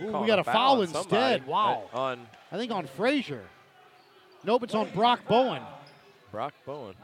[0.00, 1.46] Ooh, we got a foul, on instead.
[1.46, 1.84] Wow.
[1.92, 3.42] On I think on Frazier.
[4.44, 5.62] Nope, it's on Brock Bowen.
[6.30, 6.94] Brock Bowen.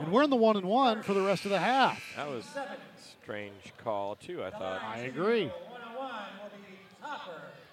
[0.00, 2.02] And we're in the one and one for the rest of the half.
[2.16, 2.76] That was a
[3.22, 4.82] strange call, too, I thought.
[4.82, 5.50] I agree.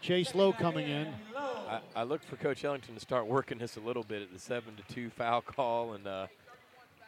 [0.01, 0.27] One-on-one will be Topper.
[0.27, 1.07] Chase Lowe coming in.
[1.35, 4.39] I, I looked for Coach Ellington to start working this a little bit at the
[4.39, 6.27] 7 to 2 foul call, and uh,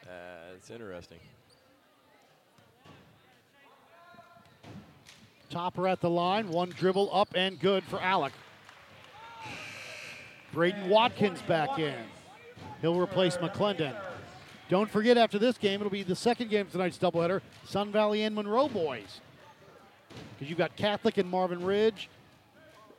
[0.03, 0.09] uh,
[0.55, 1.19] it's interesting.
[5.49, 8.33] Topper at the line, one dribble up and good for Alec.
[10.53, 11.95] Braden Watkins back in.
[12.81, 13.95] He'll replace McClendon.
[14.69, 18.23] Don't forget, after this game, it'll be the second game of tonight's doubleheader Sun Valley
[18.23, 19.21] and Monroe boys.
[20.37, 22.09] Because you've got Catholic and Marvin Ridge,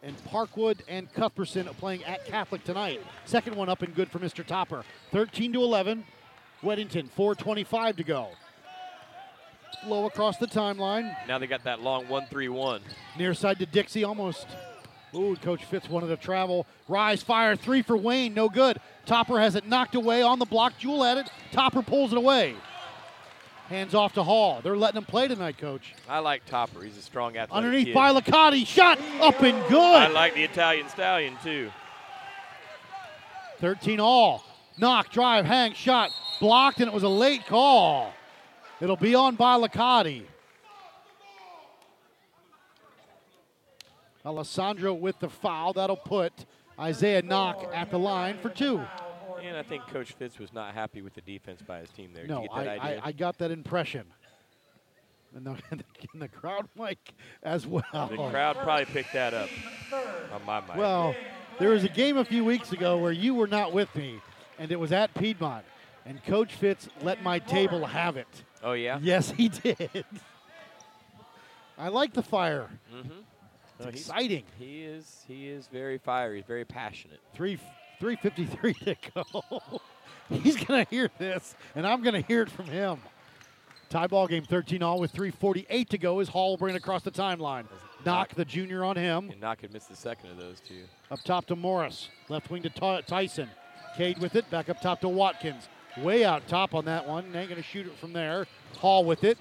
[0.03, 3.01] and Parkwood and Cuthbertson playing at Catholic tonight.
[3.25, 4.45] Second one up and good for Mr.
[4.45, 4.85] Topper.
[5.13, 6.05] 13 to 11.
[6.63, 8.29] Weddington, 4.25 to go.
[9.87, 11.15] Low across the timeline.
[11.27, 12.83] Now they got that long 1 3 1.
[13.19, 14.47] Near side to Dixie, almost.
[15.15, 16.67] Ooh, Coach Fitz wanted to travel.
[16.87, 18.79] Rise, fire, three for Wayne, no good.
[19.07, 20.79] Topper has it knocked away on the block.
[20.79, 21.31] Jewell at it.
[21.51, 22.55] Topper pulls it away.
[23.71, 24.59] Hands off to Hall.
[24.65, 25.95] They're letting him play tonight, Coach.
[26.09, 26.83] I like Topper.
[26.83, 27.57] He's a strong athlete.
[27.57, 27.95] Underneath kid.
[27.95, 28.67] by Licati.
[28.67, 29.79] Shot up and good.
[29.79, 31.71] I like the Italian Stallion, too.
[33.61, 34.43] 13 all.
[34.77, 36.11] Knock, drive, hang, shot.
[36.41, 38.13] Blocked, and it was a late call.
[38.81, 40.25] It'll be on by Licati.
[44.27, 45.75] Alessandro with the foul.
[45.75, 46.33] That'll put
[46.77, 48.81] Isaiah Knock at the line for two.
[49.43, 52.25] And I think Coach Fitz was not happy with the defense by his team there.
[52.25, 53.01] Did No, you get that I, I, idea?
[53.05, 54.05] I got that impression.
[55.35, 55.85] And the, and
[56.23, 56.99] the crowd mic
[57.43, 57.83] as well.
[57.93, 59.49] the crowd probably picked that up
[60.33, 60.79] on my mind.
[60.79, 61.15] Well,
[61.59, 64.21] there was a game a few weeks ago where you were not with me,
[64.59, 65.65] and it was at Piedmont.
[66.07, 68.27] And Coach Fitz let my table have it.
[68.65, 68.99] oh, yeah?
[69.03, 70.05] Yes, he did.
[71.79, 72.69] I like the fire.
[72.95, 73.11] Mm-hmm.
[73.79, 74.45] It's exciting.
[74.59, 77.21] He is he is very fiery, He's very passionate.
[77.35, 77.59] Three,
[78.01, 79.81] 353 to go.
[80.43, 82.99] He's going to hear this, and I'm going to hear it from him.
[83.91, 87.03] Tie ball game 13 all with 348 to go as Hall will bring it across
[87.03, 87.67] the timeline.
[88.07, 89.31] Knock the junior on him.
[89.31, 90.85] And not could miss the second of those two.
[91.11, 92.09] Up top to Morris.
[92.29, 93.51] Left wing to Ty- Tyson.
[93.97, 94.49] Cade with it.
[94.49, 95.69] Back up top to Watkins.
[95.99, 97.25] Way out top on that one.
[97.35, 98.47] Ain't going to shoot it from there.
[98.79, 99.37] Hall with it.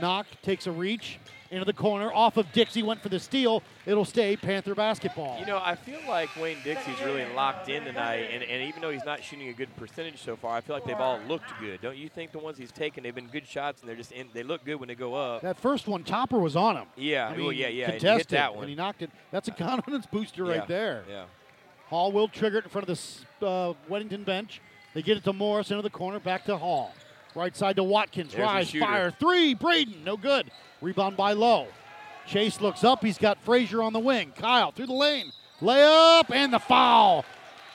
[0.00, 1.18] Knock takes a reach
[1.50, 2.12] into the corner.
[2.12, 2.82] Off of Dixie.
[2.82, 3.62] Went for the steal.
[3.86, 5.38] It'll stay Panther basketball.
[5.38, 8.90] You know, I feel like Wayne Dixie's really locked in tonight, and, and even though
[8.90, 11.80] he's not shooting a good percentage so far, I feel like they've all looked good.
[11.80, 14.28] Don't you think the ones he's taken, they've been good shots, and they're just in,
[14.32, 15.42] they look good when they go up.
[15.42, 16.86] that first one, Topper was on him.
[16.96, 18.64] Yeah, I well, mean, yeah, yeah, and he Contested, that one.
[18.64, 19.10] And he knocked it.
[19.30, 21.04] That's a confidence booster Yeah, right there.
[21.08, 21.24] Yeah.
[21.88, 24.60] Hall will trigger it in front of the uh, Weddington bench.
[24.94, 26.20] They get it to Morris into the corner.
[26.20, 26.94] Back to Hall.
[27.34, 28.32] Right side to Watkins.
[28.32, 29.10] There's Rise, fire.
[29.12, 29.54] Three.
[29.54, 30.02] Braden.
[30.04, 30.50] No good.
[30.80, 31.68] Rebound by Lowe.
[32.26, 33.04] Chase looks up.
[33.04, 34.32] He's got Frazier on the wing.
[34.36, 35.32] Kyle through the lane.
[35.60, 37.24] Layup and the foul.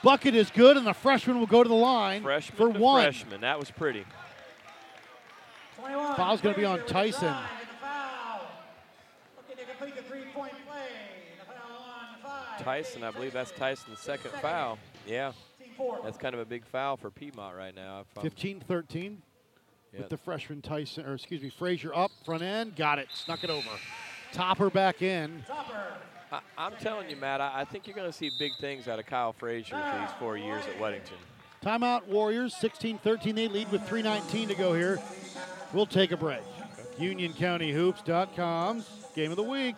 [0.04, 3.04] Bucket is good, and the freshman will go to the line Freshman for to one.
[3.04, 3.42] freshman.
[3.42, 4.06] That was pretty.
[5.80, 6.16] 21.
[6.16, 7.28] Foul's gonna be on Frazier with the Tyson.
[7.28, 8.42] drive and the foul.
[9.38, 10.88] Looking to complete the three-point play.
[11.40, 12.22] The foul on
[12.58, 12.64] five.
[12.64, 14.78] Tyson, I believe that's Tyson's second foul.
[15.08, 15.32] Yeah,
[16.04, 18.02] that's kind of a big foul for Piedmont right now.
[18.02, 19.22] if I'm- 15 13
[19.96, 20.02] yeah.
[20.02, 22.76] with the freshman Tyson, or excuse me, Frazier up, front end.
[22.76, 23.08] Got it.
[23.14, 23.70] Snuck it over.
[24.32, 25.44] Topper back in.
[25.48, 25.94] Topper.
[26.32, 29.00] I, I'm telling you, Matt, I, I think you're going to see big things out
[29.00, 31.18] of Kyle Frazier for these four years at Weddington.
[31.64, 33.36] Timeout Warriors, 16 13.
[33.36, 35.00] They lead with 3.19 to go here.
[35.74, 36.42] We'll take a break.
[37.00, 38.84] UnionCountyHoops.com.
[39.16, 39.76] Game of the week.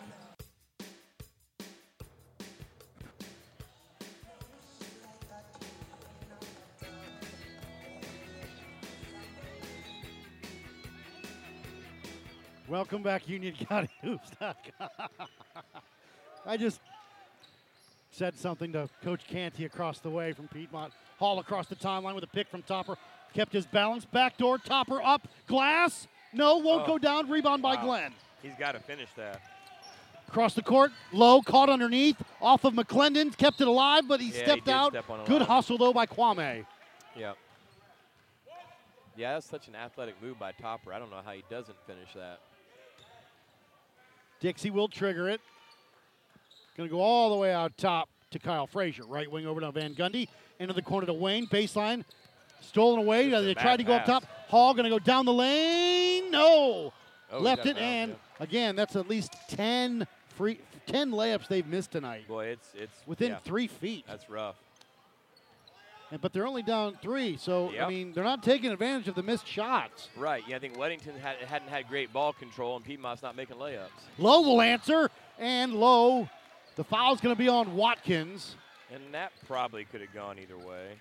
[12.68, 14.88] Welcome back, UnionCountyHoops.com.
[16.46, 16.80] I just
[18.10, 20.92] said something to Coach Canty across the way from Piedmont.
[21.18, 22.96] Hall across the timeline with a pick from Topper.
[23.32, 24.04] Kept his balance.
[24.04, 24.58] Backdoor.
[24.58, 25.26] Topper up.
[25.46, 26.06] Glass.
[26.32, 26.86] No, won't Oh.
[26.86, 27.28] go down.
[27.30, 28.12] Rebound by Glenn.
[28.42, 29.40] He's got to finish that.
[30.28, 30.92] Across the court.
[31.12, 31.40] Low.
[31.40, 32.16] Caught underneath.
[32.40, 33.34] Off of McClendon.
[33.36, 34.92] Kept it alive, but he Yeah, stepped did out.
[34.92, 36.66] step Good hustle, though, by Kwame.
[37.16, 37.32] Yeah.
[39.16, 40.92] Yeah, that's such an athletic move by Topper.
[40.92, 42.40] I don't know how he doesn't finish that.
[44.40, 45.40] Dixie will trigger it.
[46.76, 48.08] Going to go all the way out top.
[48.30, 49.04] to Kyle Frazier.
[49.06, 50.28] Right wing over to Van Gundy.
[50.60, 51.46] Into the corner to Wayne.
[51.46, 52.04] Baseline.
[52.60, 53.28] Stolen away.
[53.28, 54.24] They tried to go up top.
[54.48, 56.30] Hall going to go down the lane.
[56.30, 56.92] No.
[57.30, 57.76] Oh, Left it.
[57.78, 58.44] And yeah.
[58.44, 62.26] again, that's at least 10 free 10 layups they've missed tonight.
[62.26, 64.04] Boy, it's it's Within yeah, three feet.
[64.06, 64.56] That's rough.
[66.10, 67.36] And- But they're only down three.
[67.36, 70.08] So, I mean, they're not taking advantage of the missed shots.
[70.16, 70.42] Right.
[70.48, 73.88] Yeah, I think Weddington had, hadn't had great ball control, and Piedmont's not making layups.
[74.16, 75.10] Low will answer.
[75.38, 76.28] And Low,
[76.76, 78.56] the foul's going to be on Watkins.
[78.90, 80.96] And that probably could have gone either way.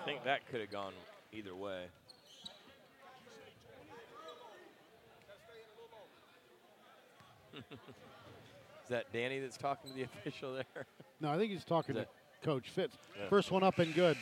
[0.00, 0.92] I think that could have gone
[1.32, 1.84] either way.
[8.90, 10.84] Is that Danny that's talking to the official there?
[11.20, 12.08] No, I think he's talking to
[12.42, 12.96] Coach Fitz.
[13.16, 13.28] Yeah.
[13.28, 14.16] First one up and good.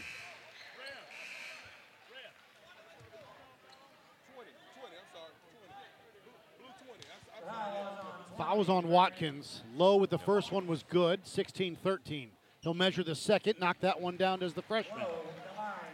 [8.36, 9.62] Foul was on Watkins.
[9.74, 12.28] Low with the first one was good, 16-13.
[12.60, 15.06] He'll measure the second, knock that one down as the freshman.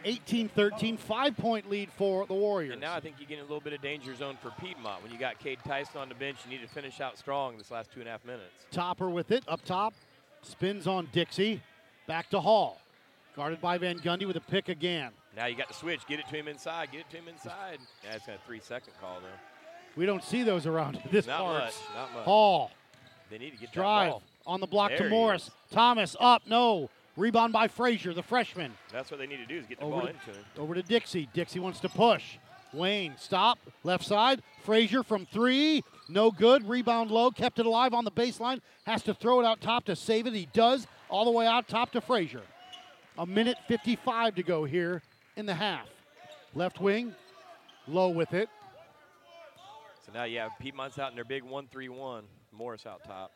[0.04, 2.72] 18-13, five-point lead for the Warriors.
[2.72, 5.02] And now I think you get in a little bit of danger zone for Piedmont.
[5.02, 7.70] When you got Cade Tyson on the bench, you need to finish out strong this
[7.70, 8.52] last two and a half minutes.
[8.70, 9.94] Topper with it up top,
[10.42, 11.62] spins on Dixie,
[12.06, 12.80] back to Hall.
[13.36, 15.10] Guarded by Van Gundy with a pick again.
[15.36, 16.06] Now you got the switch.
[16.06, 16.92] Get it to him inside.
[16.92, 17.78] Get it to him inside.
[18.04, 19.26] Yeah, it's got a three-second call though.
[19.96, 21.64] We don't see those around this Not part.
[21.64, 21.74] much.
[21.96, 22.24] Not much.
[22.24, 22.70] Hall
[23.30, 24.14] They need to get drive
[24.46, 25.44] on the block There to Morris.
[25.48, 25.50] is.
[25.72, 26.90] Thomas up, no.
[27.16, 28.72] Rebound by Frazier, the freshman.
[28.92, 30.44] That's what they need to do is get the Over ball to, into him.
[30.58, 31.28] over to Dixie.
[31.32, 32.38] Dixie wants to push.
[32.72, 33.58] Wayne, stop.
[33.84, 34.42] Left side.
[34.64, 35.84] Frazier from three.
[36.08, 36.68] No good.
[36.68, 37.30] Rebound low.
[37.30, 38.60] Kept it alive on the baseline.
[38.84, 40.34] Has to throw it out top to save it.
[40.34, 40.88] He does.
[41.08, 42.42] All the way out top to Frazier.
[43.16, 45.02] A minute 55 to go here
[45.36, 45.86] in the half.
[46.54, 47.14] Left wing.
[47.86, 48.48] Low with it.
[50.04, 52.24] So now, you yeah, Piedmont's out in their big one-three-one.
[52.52, 53.30] Morris out top.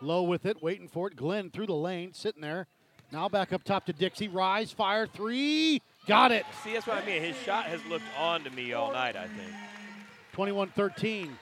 [0.00, 1.16] Low with it, waiting for it.
[1.16, 2.66] Glenn through the lane, sitting there.
[3.10, 4.28] Now back up top to Dixie.
[4.28, 5.80] Rise, fire, three.
[6.06, 6.44] Got it.
[6.62, 7.22] See, that's what I mean.
[7.22, 9.16] His shot has looked on to me all night.
[9.16, 9.50] I think.
[10.32, 11.36] 21 13.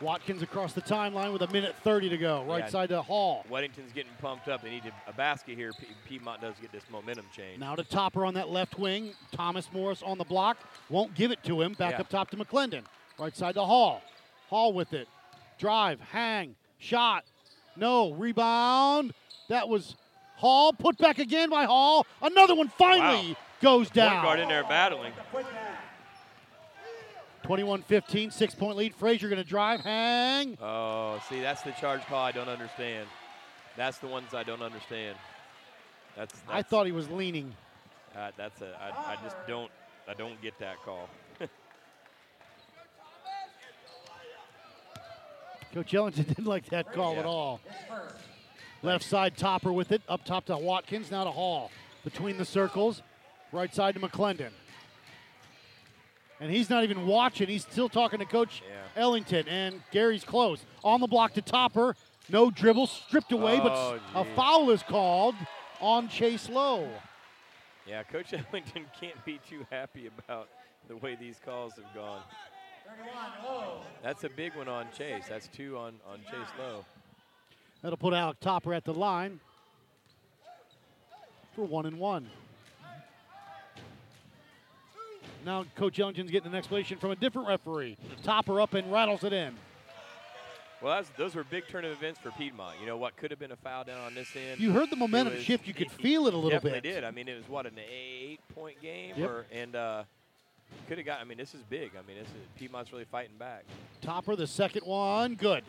[0.00, 2.42] Watkins across the timeline with a minute 30 to go.
[2.42, 2.68] Right Yeah.
[2.68, 3.44] side to Hall.
[3.48, 4.60] Weddington's getting pumped up.
[4.62, 5.72] They need a basket here.
[5.72, 7.60] P- Piedmont does get this momentum change.
[7.60, 9.14] Now to Topper on that left wing.
[9.30, 10.58] Thomas Morris on the block.
[10.90, 11.74] Won't give it to him.
[11.74, 12.00] Back Yeah.
[12.00, 12.82] up top to McClendon.
[13.18, 14.02] Right side to Hall.
[14.50, 15.08] Hall with it.
[15.58, 17.24] Drive, hang, shot.
[17.76, 18.12] No.
[18.12, 19.12] Rebound.
[19.48, 19.96] That was
[20.36, 20.72] Hall.
[20.72, 22.06] Put back again by Hall.
[22.22, 23.36] Another one finally Wow.
[23.62, 24.24] goes Point down.
[24.24, 25.12] guard in there battling.
[27.42, 28.94] 21 15, six point lead.
[28.94, 30.56] Frazier going to drive, hang.
[30.62, 33.06] Oh, see, that's the charge call I don't understand.
[33.76, 35.16] That's the ones I don't understand.
[36.16, 37.54] That's, that's I thought he was leaning.
[38.16, 39.70] uh, that's a I, I just don't
[40.08, 41.08] I don't get that call.
[45.74, 47.20] Coach Ellington didn't like that call Yeah.
[47.20, 47.60] at all.
[48.82, 51.70] Left side Topper with it, up top to Watkins, now to Hall.
[52.04, 53.02] Between the circles,
[53.50, 54.50] right side to McClendon.
[56.40, 57.48] And he's not even watching.
[57.48, 59.02] He's still talking to Coach Yeah.
[59.02, 59.48] Ellington.
[59.48, 60.64] And Gary's close.
[60.84, 61.96] On the block to Topper.
[62.28, 64.34] No dribble, stripped away, but Oh, a geez.
[64.36, 65.34] foul is called
[65.80, 66.88] on Chase Lowe.
[67.86, 70.48] Yeah, Coach Ellington can't be too happy about
[70.88, 72.22] the way these calls have gone.
[72.86, 73.08] 31,
[73.44, 73.80] low.
[74.02, 75.24] That's a big one on Chase.
[75.28, 76.84] That's two on, on Chase Lowe.
[77.82, 79.40] That'll put Alec Topper at the line
[81.54, 82.28] for one and one.
[85.44, 87.96] Now Coach Ellington's getting an explanation from a different referee.
[88.22, 89.54] Topper up and rattles it in.
[90.82, 92.76] Well, that's, those were big turn of events for Piedmont.
[92.80, 94.60] You know what could have been a foul down on this end.
[94.60, 95.66] You heard the momentum was- shift.
[95.66, 96.94] You could it- feel it a little definitely bit.
[96.94, 97.04] did.
[97.04, 99.28] I mean, it was what an eight-point game, Yep.
[99.30, 100.04] or and uh,
[100.88, 101.20] could have got.
[101.20, 101.92] I mean, this is big.
[101.98, 103.64] I mean, this is Piedmont's really fighting back.
[104.00, 105.64] Topper, the second one, good.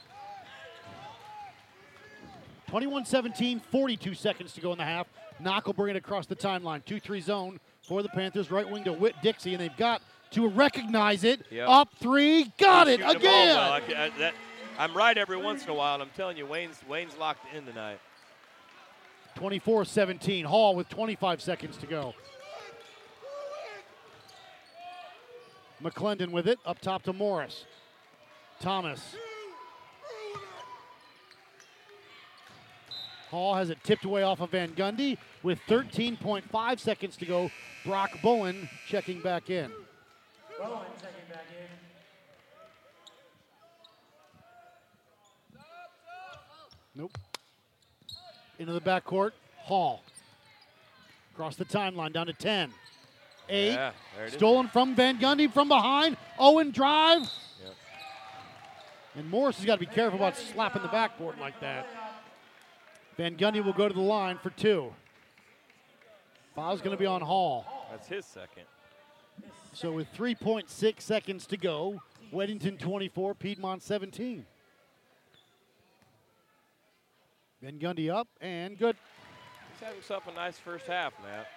[2.67, 5.07] 21 17, 42 seconds to go in the half.
[5.39, 6.83] Knock will bring it across the timeline.
[6.85, 8.51] 2 3 zone for the Panthers.
[8.51, 11.45] Right wing to Whit Dixie, and they've got to recognize it.
[11.51, 11.69] Yep.
[11.69, 13.55] Up three, got it the ball again.
[13.55, 13.71] well.
[13.71, 14.33] I, I, that,
[14.77, 17.99] I'm right every once in a while, I'm telling you, Wayne's Wayne's locked in tonight.
[19.35, 20.45] 24 17.
[20.45, 22.13] Hall with 25 seconds to go.
[25.83, 27.65] McClendon with it, up top to Morris.
[28.59, 29.15] Thomas.
[33.29, 37.51] Hall has it tipped away off of Van Gundy with 13.5 seconds to go.
[37.83, 39.71] Brock Bowen checking back in.
[40.57, 41.67] Bowen checking back in.
[46.95, 47.17] Nope.
[48.57, 49.31] Into the backcourt.
[49.57, 50.01] Hall.
[51.33, 52.71] Across the timeline, down to 10.
[53.49, 53.73] Eight.
[53.73, 54.33] Yeah, it is.
[54.33, 56.17] Stolen from Van Gundy from behind.
[56.39, 57.21] Owen drive.
[57.63, 57.75] Yep.
[59.15, 61.87] And Morris has got to be careful about slapping the backboard like that.
[63.17, 64.93] Van Gundy will go to the line for two.
[66.55, 67.65] Foul's going to be on Hall.
[67.91, 68.63] That's his second.
[69.73, 72.01] So with 3.6 seconds to go,
[72.33, 74.45] Weddington 24, Piedmont 17.
[77.61, 78.95] Van Gundy up and good.
[79.73, 81.47] He's had himself a nice first half, Matt.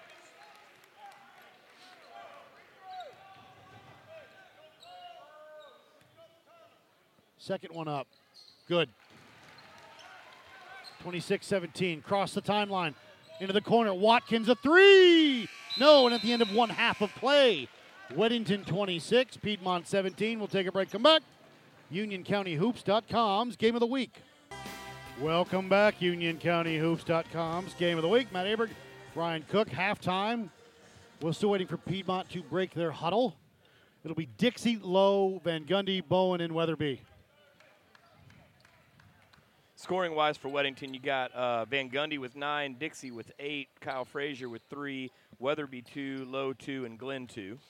[7.49, 8.07] Second one up.
[8.69, 8.91] Good.
[11.01, 12.03] 26 17.
[12.03, 12.93] Cross the timeline.
[13.41, 13.95] Into the corner.
[13.95, 15.49] Watkins a three.
[15.81, 17.67] No, and at the end of one half of play.
[18.13, 20.39] Weddington 26, Piedmont 17.
[20.39, 20.91] We'll take a break.
[20.91, 21.23] Come back.
[21.91, 24.21] UnionCountyHoops.com's game of the week.
[25.19, 28.31] Welcome back, UnionCountyHoops.com's game of the week.
[28.31, 28.69] Matt Aberg,
[29.15, 30.51] Ryan Cook, halftime.
[31.23, 33.39] We're still waiting for Piedmont to break their huddle.
[34.05, 37.01] It'll be Dixie, Lowe, Van Gundy, Bowen, and Weatherby.
[39.79, 44.05] Scoring wise for Weddington, you got uh, Van Gundy with nine, Dixie with eight, Kyle
[44.05, 47.61] Frazier with three, Weatherby two, Lowe two, and Glenn two.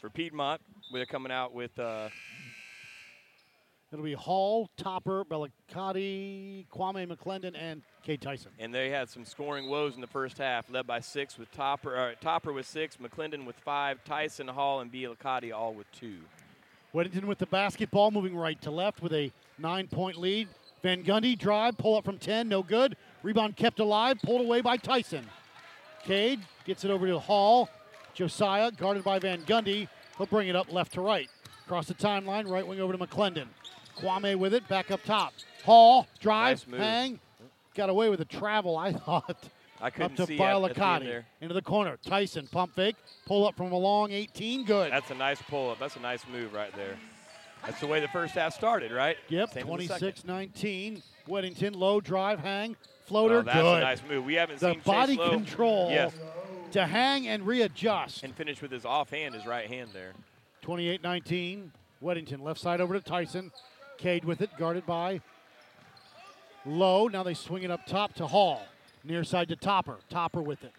[0.00, 0.60] For Piedmont,
[0.92, 2.08] they're coming out with uh,
[3.92, 8.50] It'll be Hall, Topper, Bellicotti, Kwame McClendon, and Cade Tyson.
[8.58, 11.96] and they had some scoring woes in the first half, led by six with Topper,
[11.96, 16.18] uh, Topper with six, McClendon with five, Tyson, Hall, and Bielakati all with two.
[16.92, 20.48] Weddington with the basketball, moving right to left with a nine-point lead.
[20.82, 22.96] Van Gundy drive, pull up from 10, no good.
[23.22, 25.26] Rebound kept alive, pulled away by Tyson.
[26.04, 27.68] Cade gets it over to Hall.
[28.14, 29.88] Josiah, guarded by Van Gundy.
[30.16, 31.28] He'll bring it up left to right.
[31.66, 33.46] Across the timeline, right wing over to McClendon.
[33.98, 35.34] Kwame with it, back up top.
[35.64, 37.20] Hall, drive, Nice hang.
[37.74, 39.48] Got away with a travel, I thought.
[39.80, 41.98] I Up couldn't to see at, at the end Into the corner.
[42.04, 42.96] Tyson, pump fake.
[43.26, 44.64] Pull up from a long 18.
[44.64, 44.92] Good.
[44.92, 45.78] That's a nice pull up.
[45.78, 46.98] That's a nice move right there.
[47.64, 49.16] That's the way the first half started, right?
[49.28, 49.98] Yep, Same in the second.
[50.00, 51.02] 26 19.
[51.28, 53.76] Weddington, Lowe drive, hang, oh, floater, Oh, that's good.
[53.78, 54.24] a nice move.
[54.24, 56.12] We haven't the seen body Chase Lowe control Yes,
[56.72, 58.22] to hang and readjust.
[58.24, 60.12] and finish with his offhand, his right hand there.
[60.62, 61.72] 28 19.
[62.02, 63.52] Weddington, left side over to Tyson.
[63.98, 65.20] Cade with it, guarded by
[66.64, 67.08] Lowe.
[67.08, 68.62] Now they swing it up top to Hall.
[69.04, 69.98] Near side to Topper.
[70.08, 70.72] Topper with it.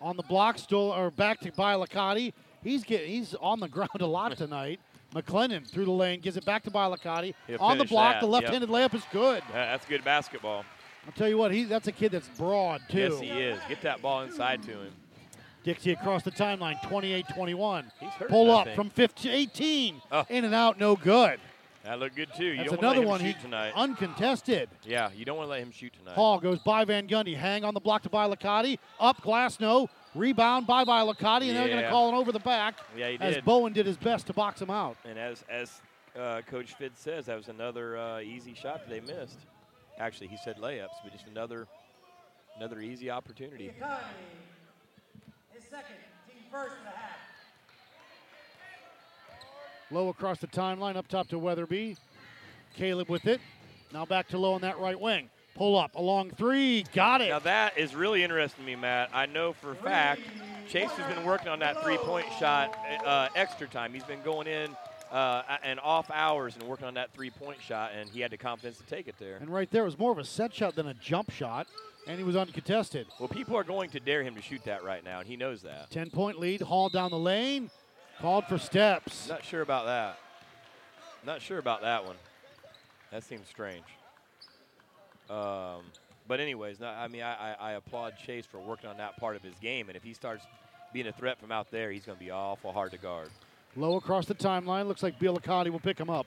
[0.00, 2.32] On the block, still or back to Bialacati.
[2.62, 4.80] He's getting he's on the ground a lot tonight.
[5.14, 7.34] McClendon through the lane, gives it back to Bialacati.
[7.46, 9.42] He'll On the block, that, the left-handed layup is good.
[9.52, 10.64] That's good basketball.
[11.06, 12.98] I'll tell you what, he that's a kid that's broad too.
[12.98, 13.60] Yes, he is.
[13.68, 14.92] Get that ball inside to him.
[15.62, 17.84] Dixie across the timeline, 28-21.
[18.00, 20.02] He's hurt Pull up from 15, 18.
[20.10, 20.24] Oh.
[20.30, 21.38] In and out, no good.
[21.84, 22.44] That looked good too.
[22.44, 23.72] You That's another one he tonight.
[23.74, 24.68] uncontested.
[24.84, 26.14] yeah, you don't want to let him shoot tonight.
[26.14, 30.66] Hall goes by Van Gundy, hang on the block to Bialacati, up glass no, rebound
[30.66, 33.44] by Bialacati, and they're going to call it over the back Yeah, he as did.
[33.44, 34.96] Bowen did his best to box him out.
[35.04, 35.80] And as as
[36.18, 39.38] uh, Coach Fitz says, that was another uh, easy shot that they missed.
[39.98, 41.66] Actually, he said layups, but just another
[42.56, 43.72] another easy opportunity.
[43.80, 43.98] Akani,
[45.54, 45.96] his second,
[46.26, 47.16] team first in the half.
[49.90, 51.96] Lowe across the timeline, up top to Weatherby.
[52.76, 53.40] Caleb with it.
[53.92, 55.28] Now back to Lowe on that right wing.
[55.54, 57.28] Pull up, a long three, got it.
[57.28, 59.10] Now that is really interesting to me, Matt.
[59.12, 60.22] I know for a fact
[60.70, 63.92] Chase has been working on that three-point shot uh, extra time.
[63.92, 64.70] He's been going in
[65.10, 68.78] uh, and off hours and working on that three-point shot, and he had the confidence
[68.78, 69.38] to take it there.
[69.38, 71.66] And right there was more of a set shot than a jump shot,
[72.06, 73.08] and he was uncontested.
[73.18, 75.62] Well, people are going to dare him to shoot that right now, and he knows
[75.62, 75.90] that.
[75.90, 77.68] 10 point lead, Hall down the lane,
[78.20, 79.28] called for steps.
[79.28, 80.20] Not sure about that.
[81.26, 82.16] Not sure about that one.
[83.10, 83.84] That seems strange.
[85.30, 85.82] Um,
[86.26, 89.42] but anyways, no, I mean, I, I, applaud Chase for working on that part of
[89.42, 90.44] his game, and if he starts
[90.92, 93.30] being a threat from out there, he's going to be awful hard to guard.
[93.76, 96.26] Lowe across the timeline, looks like Bielakati will pick him up.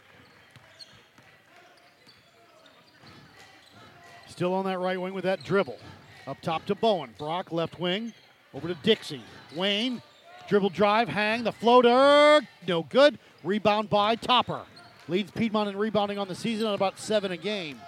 [4.28, 5.78] Still on that right wing with that dribble.
[6.26, 7.14] Up top to Bowen.
[7.18, 8.14] Brock, left wing.
[8.54, 9.22] Over to Dixie.
[9.56, 10.02] Wayne,
[10.48, 12.42] dribble drive, hang, the floater.
[12.68, 13.20] No good.
[13.44, 14.62] Rebound by Topper.
[15.10, 17.80] Leads Piedmont in rebounding on the season at about seven a game.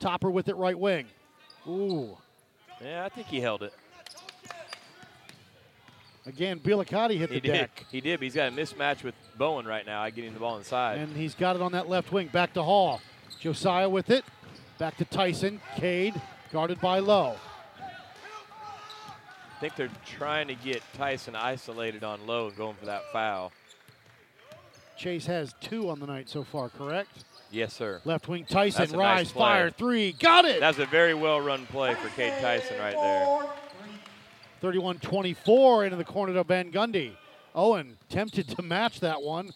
[0.00, 1.06] Topper with it right wing.
[1.68, 2.16] Ooh.
[2.82, 3.72] Yeah, I think he held it.
[6.26, 7.52] Again, Bielakati hit He the did.
[7.52, 7.86] deck.
[7.90, 10.02] He did, but he's got a mismatch with Bowen right now.
[10.02, 10.98] I getting the ball inside.
[10.98, 12.28] And he's got it on that left wing.
[12.28, 13.00] Back to Hall.
[13.38, 14.24] Josiah with it.
[14.78, 15.60] Back to Tyson.
[15.76, 16.20] Cade,
[16.52, 17.36] guarded by Lowe.
[17.80, 23.52] I think they're trying to get Tyson isolated on Lowe and going for that foul.
[24.98, 27.24] Chase has two on the night so far, correct?
[27.56, 28.02] Yes, sir.
[28.04, 30.60] Left wing Tyson, rise, nice fire, three, got it!
[30.60, 33.46] That's a very well run play for Cade Tyson right there.
[34.60, 37.12] 31 24 into the corner to Van Gundy.
[37.54, 39.52] Owen tempted to match that one.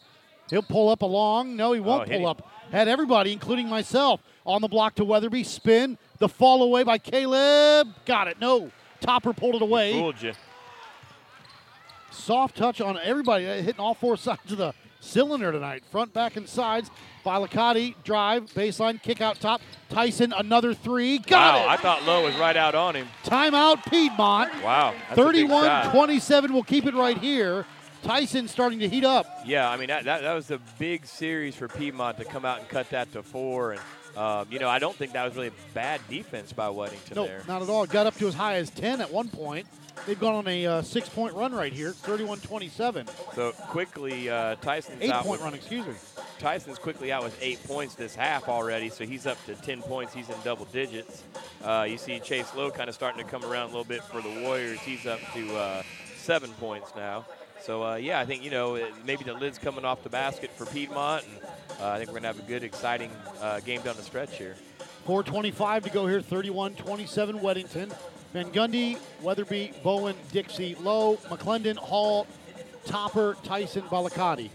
[0.49, 1.57] He'll pull up along.
[1.57, 2.49] No, he won't Oh, pull up.
[2.73, 5.45] Had everybody, including myself, on the block to Weatherby.
[5.45, 5.99] Spin.
[6.19, 7.89] The fall away by Caleb.
[8.07, 8.41] Got it.
[8.41, 8.71] No.
[9.01, 9.93] Topper pulled it away.
[9.93, 10.33] Fooled you.
[12.11, 15.83] Soft touch on everybody, hitting all four sides of the cylinder tonight.
[15.91, 16.91] Front, back, and sides.
[17.25, 19.61] Bilicati, drive, baseline, kick out top.
[19.89, 21.19] Tyson, another three.
[21.19, 21.69] Got wow, it.
[21.69, 23.09] I thought Lowe was right out on him.
[23.25, 24.53] Timeout, Piedmont.
[24.63, 24.95] Wow.
[25.09, 25.93] that's a big 31 shot.
[25.93, 27.67] 27 will keep it right here.
[28.03, 29.27] Tyson starting to heat up.
[29.45, 32.61] Yeah, I mean that, that that was a big series for Piedmont to come out
[32.61, 33.81] and cut that to four, and
[34.17, 37.27] um, you know I don't think that was really a bad defense by Weddington No,
[37.27, 37.43] there.
[37.47, 37.85] not at all.
[37.87, 39.67] Got up to as high as 10 at one point.
[40.07, 43.07] They've gone on a uh, six point run right here, 31 27.
[43.35, 45.23] So quickly, uh, Tyson's Eight out.
[45.25, 45.95] point with- run, excuse me.
[46.39, 50.15] Tyson's quickly out with eight points this half already, so he's up to 10 points.
[50.15, 51.23] He's in double digits.
[51.63, 54.23] Uh, you see Chase Lowe kind of starting to come around a little bit for
[54.23, 54.79] the Warriors.
[54.81, 55.83] He's up to uh,
[56.17, 57.27] seven points now.
[57.61, 60.65] So, uh, yeah, I think, you know, maybe the lid's coming off the basket for
[60.65, 61.45] Piedmont, and
[61.79, 63.11] uh, I think we're going to have a good, exciting
[63.43, 64.57] uh, game down the stretch here.
[65.05, 67.95] 425 to go here, 31 27 Weddington.
[68.33, 72.29] Van Gundy, Weatherby, Bowen, Dixie, Lowe, McClendon, Hall,
[72.85, 74.51] Topper, Tyson, Balicati.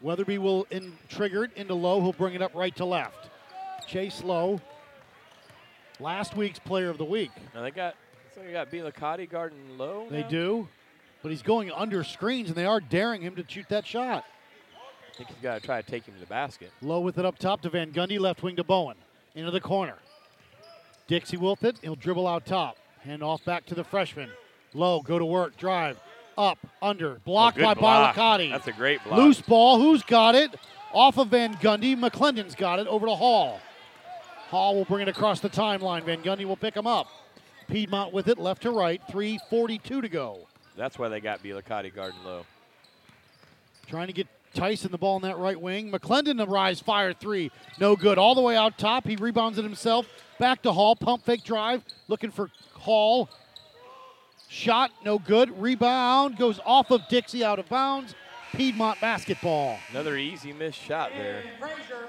[0.00, 2.00] Weatherby will in triggered into Lowe.
[2.00, 3.28] He'll bring it up right to left.
[3.86, 4.60] Chase Lowe,
[6.00, 7.30] last week's player of the week.
[7.54, 7.94] Now they got,
[8.34, 10.06] so they got Bilicati guarding Lowe.
[10.10, 10.28] They now?
[10.28, 10.68] do,
[11.22, 14.24] but he's going under screens, and they are daring him to shoot that shot.
[15.12, 16.72] I think he's got to try to take him to the basket.
[16.80, 18.96] Lowe with it up top to Van Gundy, left wing to Bowen.
[19.34, 19.96] Into the corner.
[21.06, 21.76] Dixie with it.
[21.82, 22.76] He'll dribble out top.
[23.00, 24.30] Hand off back to the freshman.
[24.74, 25.98] Lowe, go to work, drive.
[26.38, 27.20] Up, under.
[27.24, 28.16] Blocked by block.
[28.16, 29.18] That's a great block.
[29.18, 29.78] Loose ball.
[29.78, 30.54] Who's got it?
[30.92, 31.96] Off of Van Gundy.
[31.98, 33.60] McClendon's got it over to Hall.
[34.48, 36.02] Hall will bring it across the timeline.
[36.04, 37.08] Van Gundy will pick him up.
[37.68, 39.00] Piedmont with it, left to right.
[39.08, 40.40] 3.42 to go.
[40.76, 42.44] That's why they got Bilicati guarding Lowe.
[43.86, 45.90] Trying to get Tyson the ball in that right wing.
[45.90, 47.50] McClendon the rise fire three.
[47.78, 48.18] No good.
[48.18, 49.06] All the way out top.
[49.06, 50.06] He rebounds it himself.
[50.38, 50.96] Back to Hall.
[50.96, 51.84] Pump fake drive.
[52.08, 53.28] Looking for Hall.
[54.48, 54.90] Shot.
[55.04, 55.60] No good.
[55.60, 56.36] Rebound.
[56.36, 58.14] Goes off of Dixie out of bounds.
[58.52, 59.78] Piedmont basketball.
[59.90, 61.44] Another easy missed shot there.
[61.58, 62.08] Frazier.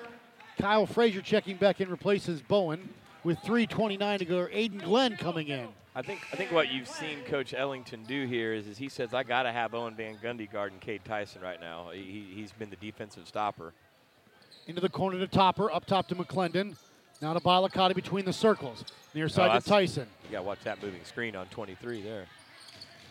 [0.60, 2.90] Kyle Frazier checking back in replaces Bowen
[3.24, 4.48] with 3.29 to go.
[4.48, 5.68] Aiden Glenn coming in.
[5.94, 9.14] I think I think what you've seen Coach Ellington do here is, is he says
[9.14, 11.90] I got to have Owen Van Gundy guarding Cade Tyson right now.
[11.94, 13.74] He, he's been the defensive stopper.
[14.68, 15.70] Into the corner to Topper.
[15.72, 16.78] Up top to McClendon.
[17.22, 18.86] Now to Bilicati between the circles.
[19.14, 20.08] Near side oh, to Tyson.
[20.26, 22.26] You got to watch that moving screen on 23 there.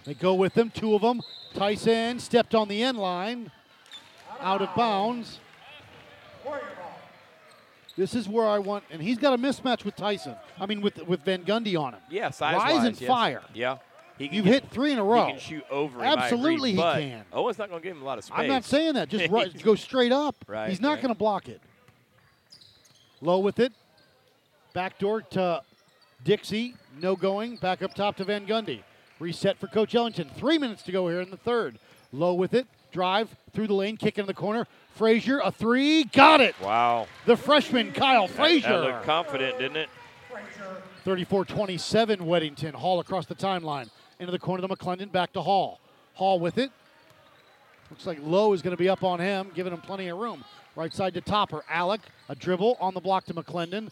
[0.04, 1.20] They go with them, two of them.
[1.54, 3.50] Tyson stepped on the end line,
[4.40, 5.38] out of bounds.
[6.44, 6.79] Warrior.
[7.96, 10.34] This is where I want, and he's got a mismatch with Tyson.
[10.58, 12.00] I mean, with with Van Gundy on him.
[12.10, 13.08] Yeah, size Rise and yes.
[13.08, 13.42] fire.
[13.52, 13.78] Yeah,
[14.16, 15.26] he can You've get- hit three in a row.
[15.26, 16.00] He can shoot over.
[16.00, 17.24] I agree, Absolutely he can.
[17.32, 18.38] Oh, Owen's not going to give him a lot of space.
[18.38, 19.08] I'm not saying that.
[19.08, 20.36] Just right, go straight up.
[20.46, 21.02] Right, he's not right.
[21.02, 21.60] going to block it.
[23.20, 23.72] Lowe with it.
[24.72, 25.62] Backdoor to
[26.24, 26.74] Dixie.
[27.00, 27.56] No going.
[27.56, 28.82] Back up top to Van Gundy.
[29.18, 30.30] Reset for Coach Ellington.
[30.36, 31.78] Three minutes to go here in the third.
[32.12, 32.66] Lowe with it.
[32.92, 33.96] Drive through the lane.
[33.96, 34.66] Kick in the corner.
[35.04, 36.04] Frazier, a three.
[36.04, 36.54] Got it.
[36.60, 38.68] Wow, The freshman, Kyle Frazier.
[38.68, 39.88] that looked confident, didn't it?
[41.04, 42.74] 34 27 Weddington.
[42.74, 43.88] Hall across the timeline.
[44.18, 45.10] Into the corner to McClendon.
[45.10, 45.80] Back to Hall.
[46.12, 46.70] Hall with it.
[47.90, 50.44] Looks like Lowe is going to be up on him, giving him plenty of room.
[50.76, 51.64] Right side to Topper.
[51.70, 53.88] Alec, a dribble on the block to McClendon.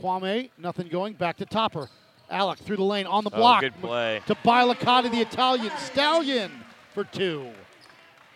[0.00, 1.14] Kwame, nothing going.
[1.14, 1.88] Back to Topper.
[2.30, 3.60] Alec through the lane on the Oh, block.
[3.62, 4.22] good play.
[4.28, 6.52] To Bilicati, the Italian stallion,
[6.94, 7.48] for two.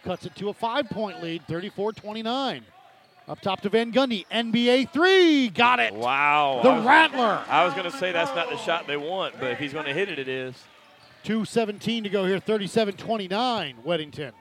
[0.08, 2.64] Cuts it to a five point lead, 34 29.
[3.28, 4.24] Up top to Van Gundy.
[4.28, 5.50] NBA three.
[5.50, 5.92] Got it.
[5.92, 6.60] Wow.
[6.62, 7.44] The I was, Rattler.
[7.46, 9.84] I was going to say that's not the shot they want, but if he's going
[9.84, 10.54] to hit it, it is.
[11.26, 14.32] 2.17 to go here, 37 29, Weddington.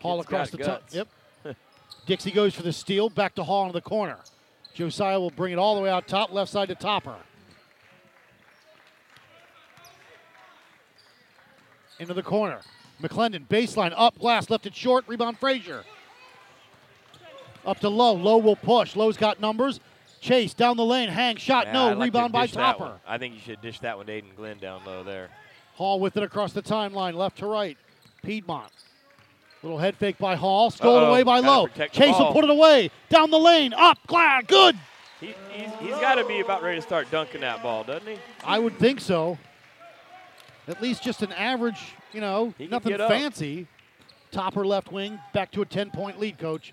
[0.00, 0.82] Hall Kid's across the top.
[0.90, 1.06] Yep.
[2.06, 4.18] Dixie goes for the steal, back to Hall into the corner.
[4.74, 7.18] Josiah will bring it all the way out top, left side to Topper.
[12.00, 12.62] Into the corner.
[13.02, 15.84] McClendon, baseline, up, glass, left it short, rebound Frazier.
[17.66, 18.14] Up to Lowe.
[18.14, 18.94] Lowe will push.
[18.94, 19.80] Lowe's got numbers.
[20.20, 22.54] Chase down the lane, hang, shot, no, like to rebound by dish.
[22.54, 22.98] Topper.
[23.06, 25.28] I think you should dish that one to Aiden Glenn down low there.
[25.74, 27.76] Hall with it across the timeline, left to right.
[28.22, 28.70] Piedmont.
[29.62, 31.66] Little head fake by Hall, stolen Uh-oh, away by Lowe.
[31.68, 32.90] Chase will put it away.
[33.10, 34.78] Down the lane, up, glad, good.
[35.20, 38.16] He, he's he's got to be about ready to start dunking that ball, doesn't he?
[38.44, 39.38] I would think so.
[40.68, 41.80] At least just an average,
[42.14, 43.66] you know, nothing fancy.
[44.30, 46.72] Topper left wing, back to a 10 point lead, coach.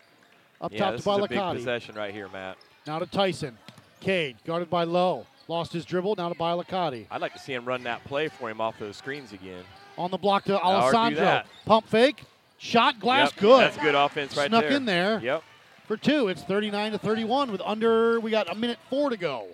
[0.60, 2.58] Up Yeah, top this to is a big possession right here, Matt.
[2.88, 3.58] Now to Tyson.
[4.00, 5.26] Cade, guarded by Lowe.
[5.48, 7.08] Lost his dribble, now to Bialicati.
[7.12, 9.64] I'd like to see him run that play for him off those screens again.
[9.98, 11.44] On the block to Alessandro.
[11.66, 12.24] Pump fake.
[12.58, 13.62] Shot glass Yep, good.
[13.62, 14.70] That's good offense right Snuck there.
[14.70, 15.20] Snuck in there.
[15.20, 15.44] Yep.
[15.88, 19.48] For two, it's 39 to 31 with under, we got a minute four to go.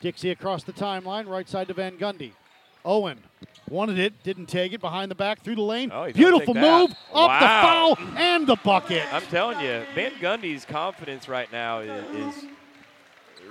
[0.00, 2.32] Dixie across the timeline, right side to Van Gundy.
[2.84, 3.18] Owen
[3.68, 5.90] wanted it, didn't take it, behind the back, through the lane.
[5.92, 7.94] Oh, Beautiful move, up Wow.
[7.94, 9.02] the foul, and the bucket.
[9.12, 12.44] I'm telling you, Van Gundy's confidence right now is, is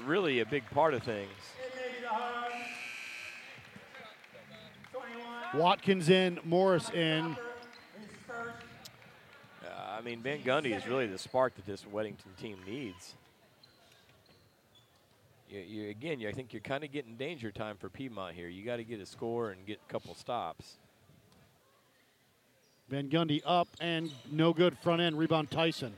[0.05, 1.29] really a big part of things.
[1.59, 2.51] It may be the hard.
[5.53, 5.61] 21.
[5.61, 7.37] Watkins in, Morris in.
[8.29, 13.13] Uh, I mean, Van Gundy is really the spark that this Weddington team needs.
[15.49, 18.47] You, you, again, you, I think you're kind of getting danger time for Piedmont here.
[18.47, 20.77] You got to get a score and get a couple stops.
[22.89, 25.93] Van Gundy up and no good front end rebound Tyson.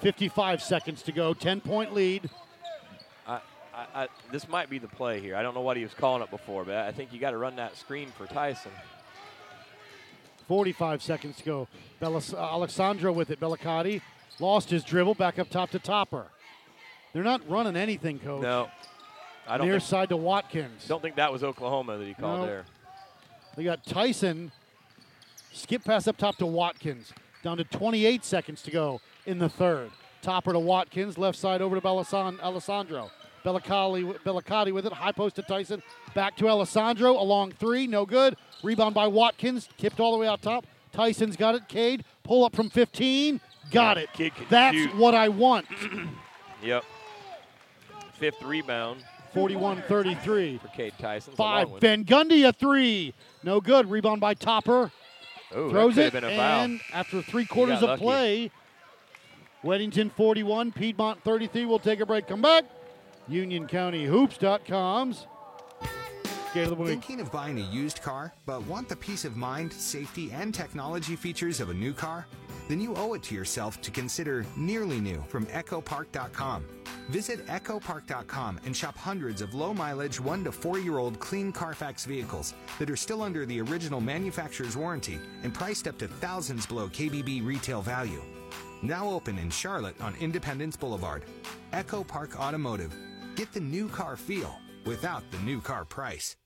[0.00, 2.28] 55 seconds to go, 10 point lead.
[3.26, 3.40] I,
[3.74, 5.36] I, I, this might be the play here.
[5.36, 7.38] I don't know what he was calling it before, but I think you got to
[7.38, 8.72] run that screen for Tyson.
[10.46, 11.68] 45 seconds to go.
[12.00, 13.38] Bellis, uh, Alexandro with it.
[13.38, 14.00] Bellicati
[14.40, 16.26] lost his dribble, back up top to Topper.
[17.12, 18.42] They're not running anything, coach.
[18.42, 18.68] No,
[19.46, 20.86] I don't Near think, side to Watkins.
[20.86, 22.46] don't think that was Oklahoma that he called No.
[22.46, 22.64] there.
[23.56, 24.52] They got Tyson.
[25.52, 27.12] Skip pass up top to Watkins.
[27.42, 29.90] Down to 28 seconds to go in the third.
[30.22, 31.16] Topper to Watkins.
[31.18, 33.10] Left side over to Bellasan- Alessandro.
[33.44, 34.92] Bellicati, Bellicati with it.
[34.92, 35.82] High post to Tyson.
[36.14, 37.12] Back to Alessandro.
[37.12, 37.86] A long three.
[37.86, 38.36] No good.
[38.62, 39.68] Rebound by Watkins.
[39.78, 40.66] Kipped all the way out top.
[40.92, 41.68] Tyson's got it.
[41.68, 42.04] Cade.
[42.24, 43.40] Pull up from 15.
[43.70, 44.10] Got it.
[44.50, 44.94] That's shoot.
[44.96, 45.66] what I want.
[46.60, 46.82] Yep.
[48.18, 50.58] Fifth rebound 41 33.
[50.58, 51.34] for Cade Tyson.
[51.34, 51.68] Five.
[51.80, 53.14] Van Gundy a three.
[53.42, 53.88] No good.
[53.88, 54.90] Rebound by Topper.
[55.56, 58.02] Ooh, throws it, been a and after three quarters of lucky.
[58.02, 58.50] play,
[59.64, 61.64] Weddington 41, Piedmont 33.
[61.64, 62.26] We'll take a break.
[62.26, 62.64] Come back.
[63.30, 65.26] UnionCountyHoops.com's
[66.54, 66.86] Game of.
[66.86, 71.14] Thinking of buying a used car, but want the peace of mind, safety, and technology
[71.14, 72.26] features of a new car?
[72.68, 76.66] Then you owe it to yourself to consider nearly new from EchoPark.com.
[77.08, 82.04] Visit EchoPark.com and shop hundreds of low mileage, one to four year old clean Carfax
[82.04, 86.88] vehicles that are still under the original manufacturer's warranty and priced up to thousands below
[86.88, 88.22] KBB retail value.
[88.82, 91.24] Now open in Charlotte on Independence Boulevard.
[91.72, 92.94] Echo Park Automotive.
[93.34, 94.54] Get the new car feel
[94.84, 96.36] without the new car price.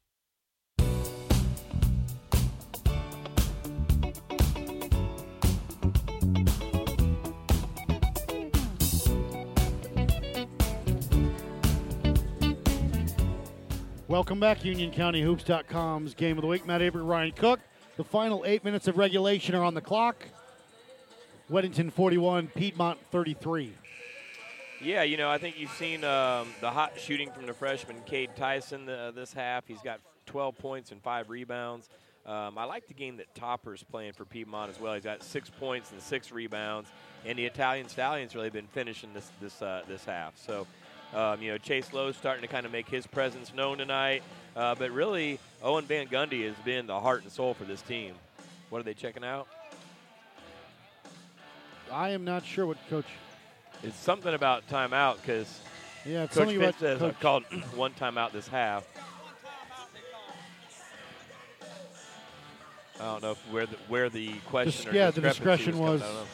[14.12, 16.66] Welcome back, UnionCountyHoops.com's Game of the Week.
[16.66, 17.60] Matt Avery, Ryan Cook.
[17.96, 20.26] The final eight minutes of regulation are on the clock.
[21.50, 23.72] Weddington 41, Piedmont 33.
[24.82, 28.36] Yeah, you know, I think you've seen um, the hot shooting from the freshman Cade
[28.36, 29.66] Tyson uh, this half.
[29.66, 31.88] He's got 12 points and five rebounds.
[32.26, 34.92] Um, I like the game that Topper's playing for Piedmont as well.
[34.92, 36.90] He's got six points and six rebounds,
[37.24, 40.36] and the Italian Stallions really been finishing this this uh, this half.
[40.36, 40.66] So,
[41.14, 44.22] um, you know, Chase Lowe's starting to kind of make his presence known tonight.
[44.56, 48.14] Uh, but really, Owen Van Gundy has been the heart and soul for this team.
[48.70, 49.46] What are they checking out?
[51.90, 53.04] I am not sure what coach.
[53.82, 55.60] It's something about timeout because
[56.06, 57.14] Yeah, Coach something Fitz about says coach.
[57.14, 57.44] I've called
[57.74, 58.86] one timeout this half.
[63.00, 66.06] I don't know if where the where the question or yeah, the discretion was- I
[66.06, 66.24] know.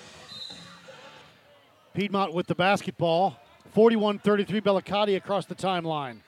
[1.94, 3.36] Piedmont with the basketball.
[3.72, 6.18] 41 33 Bellicati across the timeline.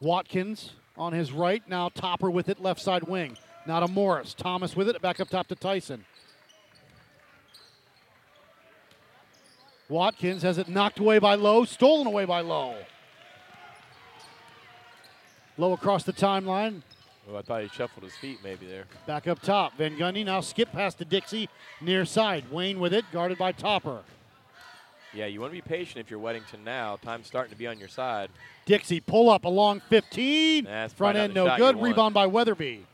[0.00, 1.62] Watkins on his right.
[1.68, 3.36] Now Topper with it, left side wing.
[3.66, 4.34] Now to Morris.
[4.34, 6.04] Thomas with it, back up top to Tyson.
[9.88, 12.76] Watkins has it knocked away by Lowe, stolen away by Lowe.
[15.58, 16.82] Low across the timeline.
[17.28, 18.84] Oh, I thought he shuffled his feet maybe there.
[19.06, 19.76] Back up top.
[19.76, 21.48] Van Gundy now skip past to Dixie,
[21.80, 22.50] near side.
[22.50, 24.00] Wayne with it, guarded by Topper.
[25.12, 26.96] Yeah, you want to be patient if you're Weddington now.
[27.02, 28.30] Time's starting to be on your side.
[28.64, 30.64] Dixie pull up along 15.
[30.64, 31.82] That's Front end no the shot you good.
[31.82, 32.86] Rebound by Weatherby.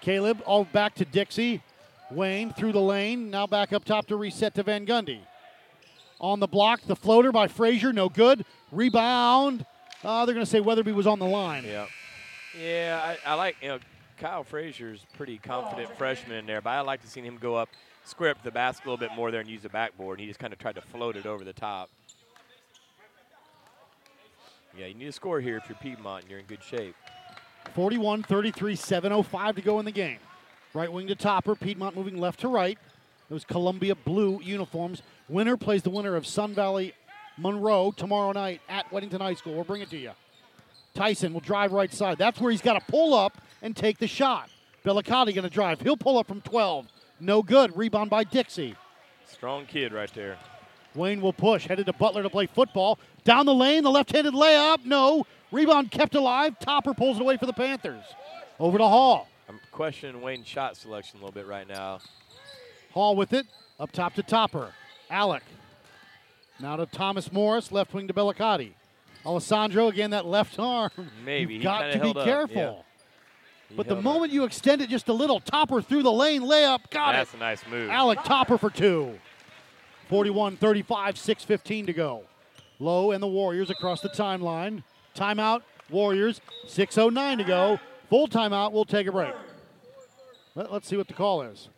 [0.00, 1.62] Caleb all back to Dixie.
[2.10, 3.30] Wayne through the lane.
[3.30, 5.20] Now back up top to reset to Van Gundy.
[6.20, 8.44] On the block, the floater by Frazier, no good.
[8.72, 9.64] Rebound.
[10.04, 11.64] Uh, they're going to say Weatherby was on the line.
[11.64, 11.86] Yeah.
[12.58, 13.78] Yeah, I, I like, you know,
[14.18, 17.68] Kyle Frazier's pretty confident freshman in there, but I like to see him go up,
[18.04, 20.18] square up the basket a little bit more there and use the backboard.
[20.18, 21.90] And he just kind of tried to float it over the top.
[24.78, 26.94] Yeah, you need a score here if you're Piedmont and you're in good shape.
[27.74, 30.18] 41 33, 7.05 to go in the game.
[30.72, 31.54] Right wing to Topper.
[31.54, 32.78] Piedmont moving left to right.
[33.28, 35.02] Those Columbia blue uniforms.
[35.28, 36.94] Winner plays the winner of Sun Valley
[37.36, 39.54] Monroe tomorrow night at Weddington High School.
[39.54, 40.12] We'll bring it to you.
[40.94, 42.18] Tyson will drive right side.
[42.18, 44.50] That's where he's got to pull up and take the shot.
[44.84, 45.80] Bellicotti going to drive.
[45.80, 46.86] He'll pull up from 12.
[47.20, 47.76] No good.
[47.76, 48.74] Rebound by Dixie.
[49.26, 50.36] Strong kid right there.
[50.94, 51.66] Wayne will push.
[51.66, 52.98] Headed to Butler to play football.
[53.24, 54.84] Down the lane, the left handed layup.
[54.84, 55.24] No.
[55.52, 56.58] Rebound kept alive.
[56.58, 58.04] Topper pulls it away for the Panthers.
[58.58, 59.28] Over to Hall.
[59.48, 61.98] I'm questioning Wayne's shot selection a little bit right now.
[62.92, 63.46] Hall with it.
[63.78, 64.72] Up top to Topper.
[65.10, 65.42] Alec.
[66.58, 67.70] Now to Thomas Morris.
[67.72, 68.72] Left wing to Bellicotti.
[69.24, 70.90] Alessandro again, that left arm.
[71.24, 71.54] Maybe.
[71.54, 72.56] You've He got to be up, careful.
[72.56, 72.89] yeah.
[73.76, 74.02] But the up.
[74.02, 77.32] moment you extend it just a little, Topper through the lane, layup, got That's it.
[77.32, 77.90] That's a nice move.
[77.90, 79.18] Alec Topper for two.
[80.08, 82.22] 41 35, 6.15 to go.
[82.80, 84.82] Lowe and the Warriors across the timeline.
[85.14, 87.78] Timeout, Warriors, 6.09 to go.
[88.08, 89.34] Full timeout, we'll take a break.
[90.56, 91.68] Let, us see what the call is.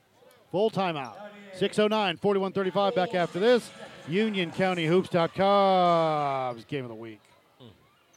[0.51, 1.17] Full timeout.
[1.59, 3.71] 6.09, 41 35, back after this.
[4.09, 7.21] UnionCountyHoops.com's game of the week.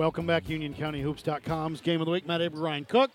[0.00, 2.26] Welcome back, UnionCountyHoops.com's game of the week.
[2.26, 3.10] Matt Abreu, Ryan Cook.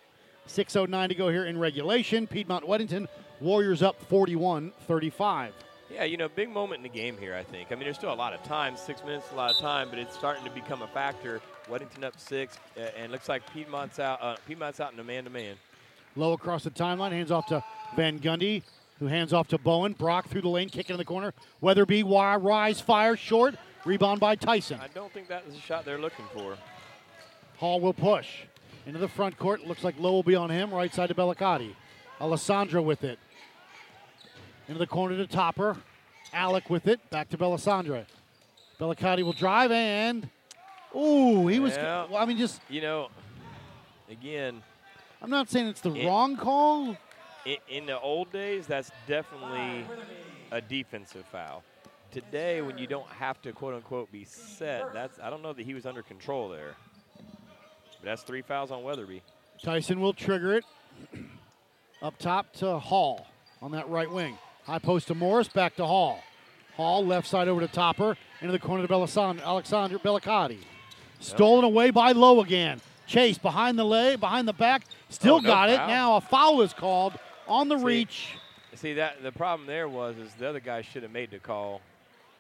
[0.47, 2.27] 6.09 to go here in regulation.
[2.27, 3.07] Piedmont Weddington,
[3.41, 5.53] Warriors up 41 35.
[5.91, 7.71] Yeah, you know, big moment in the game here, I think.
[7.71, 8.77] I mean, there's still a lot of time.
[8.77, 11.41] Six minutes is a lot of time, but it's starting to become a factor.
[11.67, 14.21] Weddington up six, uh, and looks like Piedmont's out.
[14.21, 15.55] Uh, Piedmont's out in a man-to-man.
[16.15, 17.63] Lowe across the timeline, hands off to
[17.95, 18.61] Van Gundy,
[18.99, 19.93] who hands off to Bowen.
[19.93, 21.33] Brock through the lane, kicking in the corner.
[21.61, 23.55] Weatherby, wire, rise, fire, short.
[23.85, 24.79] Rebound by Tyson.
[24.79, 26.55] I don't think that was a shot they're looking for.
[27.57, 28.27] Hall will push
[28.85, 29.65] into the front court.
[29.65, 30.73] Looks like Lowe will be on him.
[30.73, 31.73] Right side to Bellicotti.
[32.19, 33.19] Alessandro with it.
[34.67, 35.77] Into the corner to Topper.
[36.33, 36.99] Alec with it.
[37.09, 38.05] Back to Belisandre.
[38.79, 40.29] Bellicotti will drive and.
[40.95, 41.75] Ooh, he was.
[41.75, 42.05] Yeah.
[42.09, 42.61] well, I mean, just.
[42.69, 43.09] You know,
[44.09, 44.61] again,
[45.21, 46.97] I'm not saying it's the It- wrong call.
[47.45, 49.85] in, in the old days, that's definitely
[50.51, 51.63] a defensive foul.
[52.11, 55.65] Today, when you don't have to quote unquote be set, that's I don't know that
[55.65, 56.75] he was under control there.
[58.05, 59.23] But that's three fouls on Weatherby.
[59.63, 60.63] Tyson will trigger it.
[62.03, 63.25] Up top to Hall
[63.63, 64.37] on that right wing.
[64.65, 66.21] High post to Morris, back to Hall.
[66.77, 70.59] Hall left side over to Topper, into the corner to Belisand- Alexander Bellicotti.
[71.19, 72.79] Stolen away by Lowe again.
[73.07, 75.77] Chase behind the lay, behind the back, still Oh, no got it.
[75.77, 75.87] foul.
[75.87, 78.35] Now a foul is called on the See, reach.
[78.75, 81.81] See that the problem there was is the other guy should have made the call,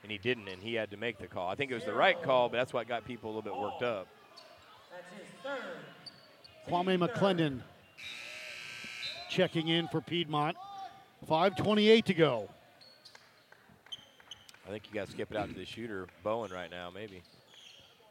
[0.03, 1.49] and he didn't, and he had to make the call.
[1.49, 3.55] I think it was the right call, but that's what got people a little bit
[3.59, 4.07] worked up.
[6.67, 7.61] Kwame McClendon
[9.29, 10.57] checking in for Piedmont.
[11.29, 12.49] 5.28 to go.
[14.65, 17.21] I think you got to skip it out to the shooter Bowen right now, maybe.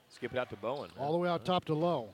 [0.09, 0.91] Skip it out to Bowen.
[0.99, 2.09] All the way out top to Lowe.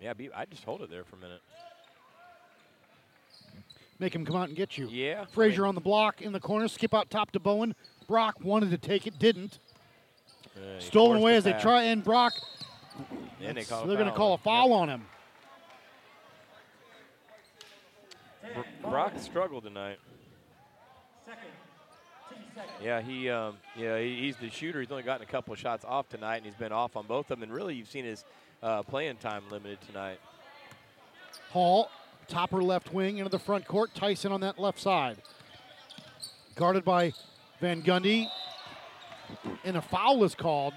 [0.00, 1.40] Yeah, I just hold it there for a minute.
[3.98, 4.88] Make him come out and get you.
[4.88, 5.24] Yeah.
[5.26, 7.74] Frazier on the block in the corner, skip out top to Bowen.
[8.06, 9.58] Brock wanted to take it, didn't.
[10.56, 12.32] Uh, Stolen away the as they try, and Brock,
[13.40, 14.76] And they so call a they're going to call a foul Yep.
[14.78, 15.06] on him.
[18.54, 19.98] Br- Brock struggled tonight.
[21.24, 21.48] Second.
[22.82, 24.80] Yeah, he um, yeah he, he's the shooter.
[24.80, 27.30] He's only gotten a couple of shots off tonight, and he's been off on both
[27.30, 27.42] of them.
[27.42, 28.24] And really, you've seen his
[28.62, 30.18] uh, playing time limited tonight.
[31.50, 31.90] Hall,
[32.28, 33.94] topper left wing into the front court.
[33.94, 35.18] Tyson on that left side.
[36.54, 37.12] Guarded by
[37.60, 38.28] Van Gundy.
[39.64, 40.74] And a foul is called.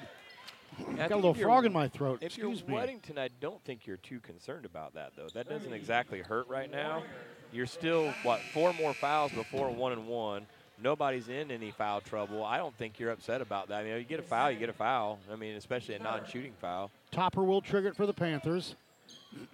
[0.78, 2.20] I Got a little frog in my throat.
[2.22, 2.76] If you're Excuse me.
[2.76, 5.28] Weddington, I don't think you're too concerned about that, though.
[5.34, 7.04] That doesn't exactly hurt right now.
[7.52, 10.46] You're still what four more fouls before one and one.
[10.82, 12.44] Nobody's in any foul trouble.
[12.46, 13.82] I don't think you're upset about that.
[13.82, 15.20] I mean, you get a foul, you get a foul.
[15.32, 16.90] I mean, especially a non-shooting foul.
[17.12, 18.76] Topper will trigger it for the Panthers.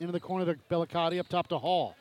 [0.00, 1.96] into the corner to Bellicotti, up top to Hall.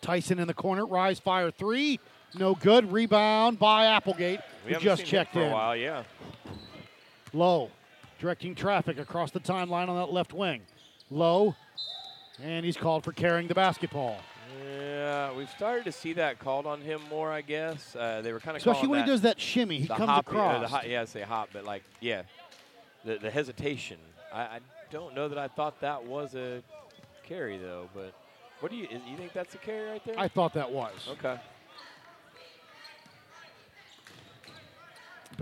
[0.00, 2.00] Tyson in the corner, rise, fire three.
[2.34, 2.90] No good.
[2.90, 5.50] Rebound by Applegate, We just checked in.
[5.50, 5.76] a while.
[5.76, 6.04] Yeah.
[7.32, 7.70] Lowe.
[8.18, 10.62] directing traffic across the timeline on that left wing.
[11.10, 11.54] Lowe,
[12.42, 14.16] and he's called for carrying the basketball.
[14.64, 17.96] Yeah, we've started to see that called on him more, I guess.
[17.96, 20.30] Uh, they were kind of Especially when he does that shimmy, he comes hop, uh,
[20.30, 20.60] across.
[20.62, 22.22] the hop, yeah, I say hop, but like, yeah,
[23.04, 23.98] the, the hesitation.
[24.32, 24.58] I, I
[24.90, 26.62] don't know that I thought that was a
[27.24, 27.88] carry though.
[27.94, 28.14] But
[28.60, 28.86] what do you?
[28.90, 30.14] You think that's a carry right there?
[30.18, 30.92] I thought that was.
[31.10, 31.38] okay.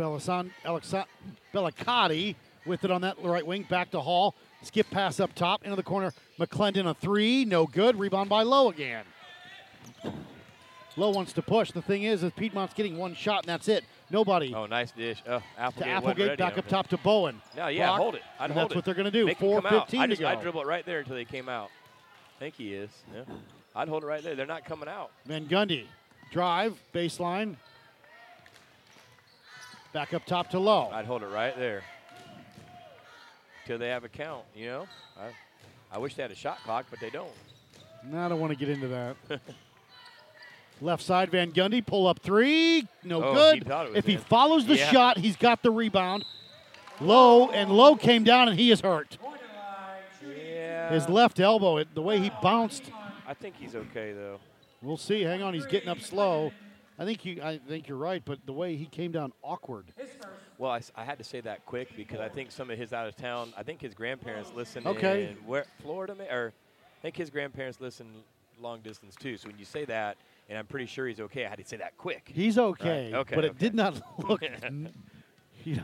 [0.01, 1.05] Belisan, Alexa,
[1.53, 2.35] Bellicotti
[2.65, 4.35] with it on that right wing, back to Hall.
[4.63, 6.13] Skip pass up top into the corner.
[6.39, 7.99] McClendon a three, no good.
[7.99, 9.05] Rebound by Lowe again.
[10.97, 11.71] Lowe wants to push.
[11.71, 13.85] The thing is, is Piedmont's getting one shot and that's it.
[14.11, 15.23] Nobody Oh, nice dish.
[15.29, 15.85] Oh, Applegate.
[15.87, 17.41] to Applegate, back up top to Bowen.
[17.57, 18.23] No, yeah, Block, hold it.
[18.39, 18.77] I'd hold that's it.
[18.77, 19.27] what they're going to do.
[19.27, 19.89] Make him come out.
[19.89, 20.27] 4:15 I to go.
[20.27, 21.71] I'd dribble it right there until they came out.
[22.37, 22.91] I think he is.
[23.15, 23.23] Yeah.
[23.77, 24.35] I'd hold it right there.
[24.35, 25.11] They're not coming out.
[25.27, 25.85] Van Gundy,
[26.33, 27.57] drive, baseline.
[29.93, 30.89] Back up top to Lowe.
[30.93, 31.83] I'd hold it right there
[33.67, 34.45] till they have a count.
[34.55, 34.87] You know,
[35.19, 35.31] I,
[35.95, 37.31] I wish they had a shot clock, but they don't.
[38.05, 39.17] No, I don't want to get into that.
[40.81, 42.87] Left side, Van Gundy, pull up three.
[43.05, 43.55] No Oh, good.
[43.59, 44.91] he thought it was if he follows the Yeah.
[44.91, 46.25] shot, he's got the rebound.
[47.01, 49.19] Lowe, and Lowe came down, and he is hurt.
[50.27, 50.91] Yeah.
[50.91, 52.91] His left elbow, the way he bounced.
[53.27, 54.39] I think he's okay though.
[54.83, 55.23] We'll see.
[55.23, 56.53] Hang on, he's getting up slow.
[57.01, 57.41] I think you.
[57.43, 59.87] I think you're right, but the way he came down, awkward.
[60.59, 63.17] Well, I had to say that quick because I think some of his out of
[63.17, 63.55] town.
[63.57, 65.31] I think his grandparents listen Okay.
[65.31, 66.53] in where Florida, ma- or
[66.99, 68.07] I think his grandparents listen
[68.61, 69.39] long distance too.
[69.39, 70.19] So when you say that,
[70.51, 72.31] and I'm pretty sure he's okay, I had to say that quick.
[72.35, 73.95] He's okay, okay, but it did not
[74.29, 74.43] look.
[75.65, 75.83] you know,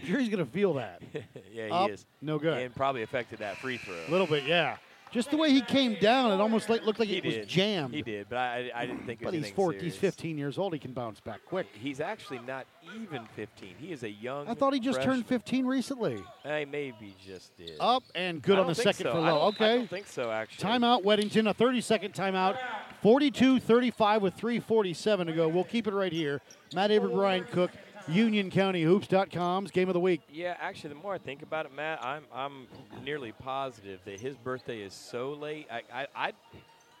[0.00, 1.00] I'm sure he's going to feel that.
[1.52, 2.04] yeah, he Up, is.
[2.20, 2.58] no good.
[2.60, 3.94] And probably affected that free throw.
[4.08, 4.78] A little bit, yeah.
[5.10, 7.94] Just the way he came down, it almost like, looked like he it was jammed.
[7.94, 10.38] He did, but I, I didn't think it was But he's anything 14, he's 15
[10.38, 10.72] years old.
[10.72, 11.66] He can bounce back quick.
[11.72, 13.74] He's actually not even 15.
[13.78, 14.48] He is a young.
[14.48, 16.22] I thought he just turned 15 recently.
[16.44, 17.72] I maybe just did.
[17.80, 19.12] Up and good on the second so.
[19.12, 19.52] for Lowe.
[19.52, 20.68] don't- I don't think so, actually.
[20.68, 21.48] Timeout, Weddington.
[21.48, 22.58] A 30 second timeout.
[23.02, 25.48] 42 35 with 3.47 to go.
[25.48, 26.40] We'll keep it right here.
[26.74, 27.70] Matt Aber, Brian Cook,
[28.08, 30.22] UnionCountyHoops.com's game of the week.
[30.32, 32.66] Yeah, actually, the more I think about it, Matt, I'm I'm
[33.04, 35.66] nearly positive that his birthday is so late.
[35.70, 36.32] I I I,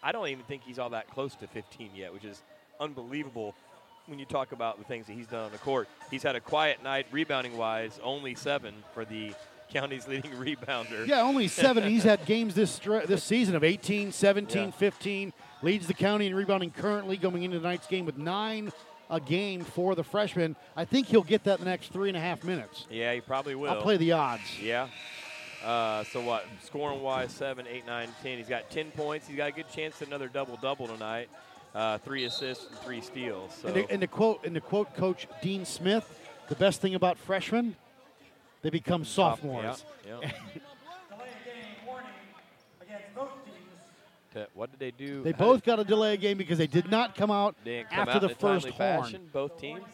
[0.02, 2.42] I don't even think he's all that close to 15 yet, which is
[2.80, 3.54] unbelievable
[4.06, 5.88] when you talk about the things that he's done on the court.
[6.10, 9.32] He's had a quiet night rebounding wise, only seven for the
[9.72, 11.06] county's leading rebounder.
[11.06, 11.84] Yeah, only seven.
[11.84, 14.70] He's had games this stre- this season of 18, 17, Yeah.
[14.70, 15.32] 15.
[15.60, 18.72] Leads the county in rebounding currently going into tonight's game with nine
[19.10, 20.56] a game for the freshman.
[20.76, 22.86] I think he'll get that in the next three and a half minutes.
[22.90, 23.70] Yeah, he probably will.
[23.70, 24.60] I'll play the odds.
[24.60, 24.88] Yeah.
[25.64, 26.46] Uh, so what?
[26.62, 28.38] Scoring wise, seven, eight, nine, ten.
[28.38, 29.26] He's got ten points.
[29.26, 31.28] He's got a good chance at another double double tonight.
[31.74, 33.52] Uh, three assists and three steals.
[33.60, 36.94] So And, to, and to quote and to quote Coach Dean Smith, the best thing
[36.94, 37.76] about freshmen,
[38.62, 39.84] they become sophomores.
[40.06, 40.30] Yeah, yeah.
[41.10, 42.08] Delay a game warning
[42.80, 43.56] against both teams.
[44.54, 45.22] What did they do?
[45.22, 48.10] They How both got a delay game because they did not come out come after
[48.12, 48.76] out the first horn.
[48.76, 49.28] fashion.
[49.32, 49.84] Both teams.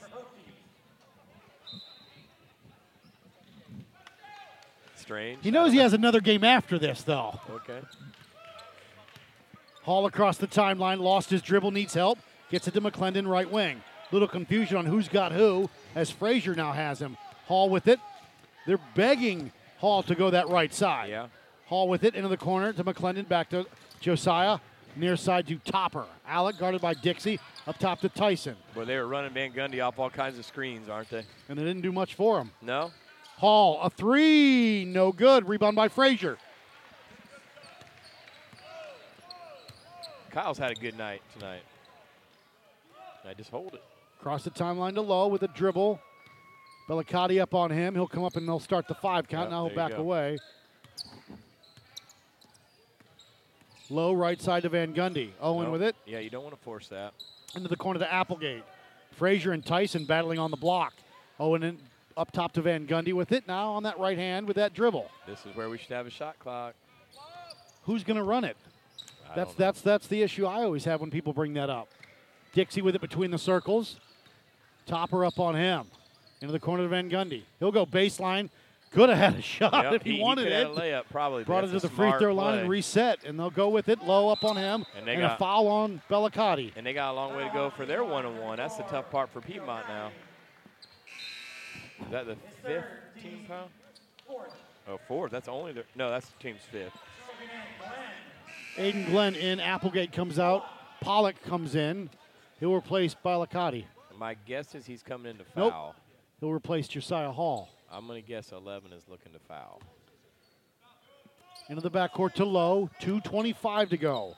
[4.96, 5.40] Strange.
[5.42, 7.38] He knows he has another game after this, though.
[7.50, 7.80] Okay.
[9.82, 12.18] Hall across the timeline, lost his dribble, needs help.
[12.50, 13.82] Gets it to McClendon, right wing.
[14.12, 17.18] Little confusion on who's got who, as Frazier now has him.
[17.46, 18.00] Hall with it.
[18.66, 21.10] They're begging Hall to go that right side.
[21.10, 21.26] Yeah.
[21.66, 23.66] Hall with it into the corner to McClendon, back to
[24.04, 24.58] Josiah.
[24.96, 26.04] Near side to Topper.
[26.28, 27.40] Alec guarded by Dixie.
[27.66, 28.54] Up top to Tyson.
[28.76, 31.24] Well, they were running Van Gundy off all kinds of screens, aren't they?
[31.48, 32.50] And they didn't do much for him.
[32.62, 32.92] No.
[33.38, 34.84] Hall, a three.
[34.84, 35.48] No good.
[35.48, 36.36] Rebound by Frazier.
[40.30, 41.62] Kyle's had a good night tonight.
[43.26, 43.82] I just hold it.
[44.20, 45.98] Cross the timeline to Lowe with a dribble.
[46.88, 47.94] Bellicotti up on him.
[47.94, 49.44] He'll come up and they'll start the five count.
[49.44, 50.36] Yep, now he'll back away.
[53.90, 55.30] Lowe right side to Van Gundy.
[55.40, 55.72] Owen Nope.
[55.72, 55.96] with it.
[56.06, 57.12] Yeah, you don't want to force that.
[57.54, 58.64] Into the corner to Applegate.
[59.12, 60.94] Frazier and Tyson battling on the block.
[61.38, 61.78] Owen in,
[62.16, 63.46] up top to Van Gundy with it.
[63.46, 65.10] Now on that right hand with that dribble.
[65.26, 66.74] This is where we should have a shot clock.
[67.84, 68.56] Who's going to run it?
[69.30, 71.88] I That's that's that's the issue I always have when people bring that up.
[72.54, 73.98] Dixie with it between the circles.
[74.86, 75.86] Topper up on him.
[76.40, 77.42] Into the corner to Van Gundy.
[77.58, 78.48] He'll go baseline.
[78.94, 80.66] Could have had a shot Yep, if he, he, wanted could it.
[80.66, 81.42] A layup probably.
[81.44, 84.02] Brought it to the free throw line and reset, and they'll go with it.
[84.02, 86.72] Lowe up on him, And they a got- foul on Bellicotti.
[86.76, 88.56] And they got a long way to go for their one on one.
[88.56, 90.12] That's the tough part for Piedmont now.
[92.04, 92.84] Is that the fifth
[93.20, 93.68] team foul?
[94.88, 95.30] Oh, fourth.
[95.32, 95.84] That's only their.
[95.96, 96.92] No, that's the team's fifth.
[98.76, 99.60] Aiden Glenn in.
[99.60, 100.64] Applegate comes out.
[101.00, 102.10] Pollock comes in.
[102.60, 103.84] He'll replace Bellicotti.
[104.18, 105.72] My guess is he's coming in to Nope.
[105.72, 105.94] foul.
[106.40, 107.68] He'll replace Josiah Hall.
[107.92, 109.80] I'm going to guess 11 is looking to foul.
[111.68, 112.90] Into the backcourt to Lowe.
[113.00, 114.34] 2.25 to go.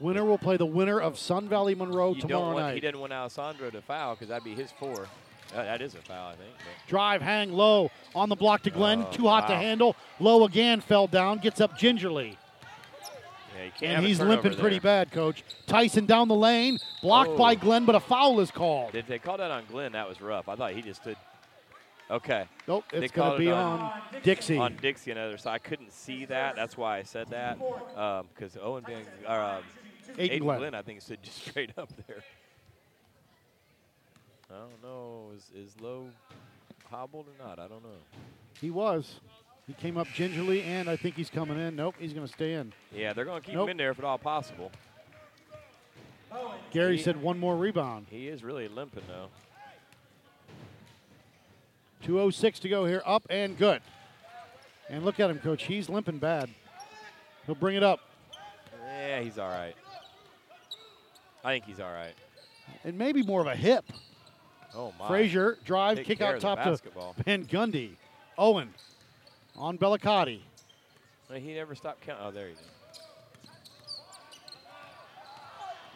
[0.00, 2.74] Winner will play the winner of Sun Valley Monroe You tomorrow don't want, night.
[2.74, 5.06] He didn't want Alessandro to foul because that'd be his four.
[5.54, 6.50] Uh, that is a foul, I think.
[6.58, 9.04] but- Drive, hang low on the block to Glenn.
[9.08, 9.96] Oh, Too hot to handle.
[10.18, 11.38] Lowe again fell down.
[11.38, 12.36] Gets up gingerly.
[13.80, 15.44] Yeah, And he's limping pretty bad, coach.
[15.66, 16.78] Tyson down the lane.
[17.02, 17.36] Blocked Oh.
[17.36, 18.92] by Glenn, but a foul is called.
[18.92, 19.92] Did they call that on Glenn?
[19.92, 20.48] That was rough.
[20.48, 21.16] I thought he just stood.
[22.10, 22.44] Okay.
[22.66, 24.58] Nope, They it's going to it be on- on Dixie.
[24.58, 25.54] On Dixie on the other side.
[25.54, 26.56] I couldn't see that.
[26.56, 27.58] That's why I said that.
[28.34, 29.62] Because Owen Van, or, um,
[30.18, 30.58] Aiden Aiden Glenn.
[30.58, 30.74] Glenn.
[30.74, 32.22] I think, stood just straight up there.
[34.50, 35.30] I don't know.
[35.36, 36.08] Is, is Lowe
[36.90, 37.58] hobbled or not?
[37.60, 37.90] I don't know.
[38.60, 39.20] He was.
[39.68, 41.76] He came up gingerly, and I think he's coming in.
[41.76, 42.72] Nope, he's going to stay in.
[42.92, 43.66] Yeah, they're going to keep Nope.
[43.68, 44.72] him in there if at all possible.
[46.72, 48.06] Gary He- said one more rebound.
[48.10, 49.28] He is really limping, though.
[52.06, 53.02] 2.06 to go here.
[53.04, 53.82] Up and good.
[54.88, 55.64] And look at him, coach.
[55.64, 56.50] He's limping bad.
[57.46, 58.00] He'll bring it up.
[58.84, 59.74] Yeah, he's all right.
[61.44, 62.14] I think he's all right.
[62.84, 63.84] And maybe more of a hip.
[64.74, 65.08] Oh, my.
[65.08, 67.14] Frazier, drive, Take kick out of top to basketball.
[67.24, 67.92] Van Gundy.
[68.38, 68.72] Owen
[69.56, 70.40] on Bellicotti.
[71.28, 72.24] Well, He never stopped counting.
[72.26, 72.58] Oh, there he is.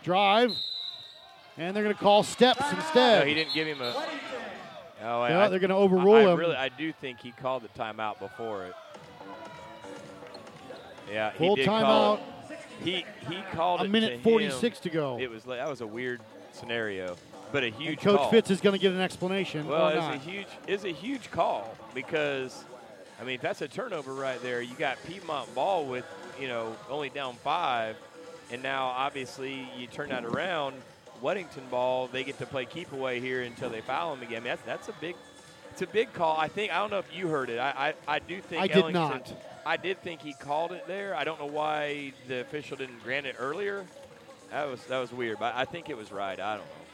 [0.03, 0.53] Drive.
[1.57, 3.21] And they're going to call steps instead.
[3.21, 3.95] No, he didn't give him a.
[5.05, 6.39] Oh, I- Yeah, I- they're gonna overrule I, I him.
[6.39, 8.75] Really, I do think he called the timeout before it.
[11.11, 12.21] Yeah, he Full did call timeout.
[12.83, 14.83] He he called A it A minute to 46 him.
[14.83, 15.19] to go.
[15.21, 16.21] It was that was a weird
[16.53, 17.17] scenario,
[17.53, 18.31] but a huge And Coach call.
[18.31, 19.67] Fitz is going to get an explanation.
[19.69, 20.15] Well, it's not.
[20.15, 22.65] a huge it's a huge call because,
[23.21, 24.61] I mean, if that's a turnover right there.
[24.63, 26.05] You got Piedmont ball with
[26.41, 27.97] you know only down five,
[28.51, 30.75] and now obviously you turn that around.
[31.25, 34.45] Weddington ball, they get to play keep away here until they foul him again.
[34.45, 35.17] That's that's a big,
[35.71, 36.37] it's a big call.
[36.39, 37.59] I think I don't know if you heard it.
[37.59, 39.33] I I, I do think I did not.
[39.65, 41.15] I did think he called it there.
[41.15, 43.87] I don't know why the official didn't grant it earlier.
[44.51, 46.39] That was that was weird, but I think it was right.
[46.39, 46.85] I don't know.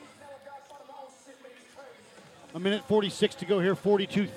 [2.52, 4.34] A minute 46 to go here, 42-37.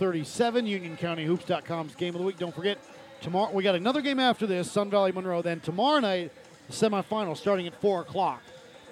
[0.98, 2.38] UnionCountyHoops.com's game of the week.
[2.38, 2.78] Don't forget,
[3.22, 5.42] tomorrow we got another game after this, Sun Valley Monroe.
[5.42, 6.32] Then tomorrow night,
[6.68, 8.44] the semifinal starting at 4 o'clock.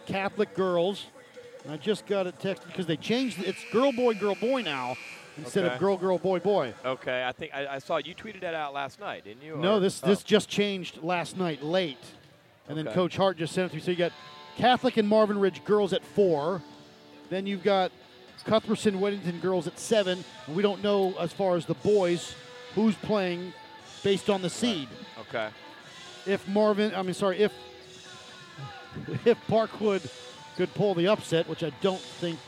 [0.05, 1.07] Catholic girls.
[1.63, 3.47] And I just got a text because they changed it.
[3.47, 4.95] It's girl, boy, girl, boy now
[5.37, 6.73] instead of girl, girl, boy, boy.
[6.85, 9.57] Okay, I think I, I saw you tweeted that out last night, didn't you?
[9.57, 10.07] No, Or- this oh.
[10.07, 12.03] this just changed last night late,
[12.67, 13.81] and then Coach Hart just sent it through.
[13.81, 14.13] So you got
[14.57, 16.61] Catholic and Marvin Ridge girls at four,
[17.29, 17.91] then you've got
[18.45, 22.35] Cuthbertson Weddington girls at seven, and we don't know as far as the boys
[22.75, 23.53] who's playing
[24.03, 24.87] based on the seed.
[25.19, 25.49] Okay.
[26.25, 27.51] If Marvin, I mean, sorry, if
[29.25, 30.07] if Parkwood
[30.57, 32.39] could pull the upset, which I don't think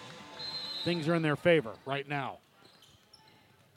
[0.83, 2.37] things are in their favor right now.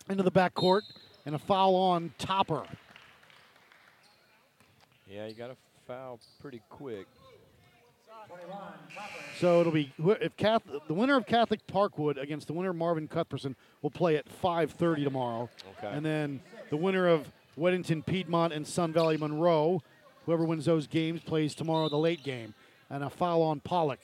[0.08, 0.82] Into the backcourt
[1.24, 2.64] and a foul on Topper.
[5.10, 5.56] Yeah, you got to
[5.86, 7.06] foul pretty quick.
[9.38, 13.06] So it'll be if Catholic, the winner of Catholic Parkwood against the winner of Marvin
[13.06, 15.50] Cuthbertson will play at 5:30 tomorrow.
[15.78, 15.94] Okay.
[15.94, 16.40] And then
[16.70, 19.82] the winner of Weddington Piedmont and Sun Valley Monroe,
[20.26, 22.52] whoever wins those games, plays tomorrow the late game.
[22.90, 24.00] And a foul on Pollock.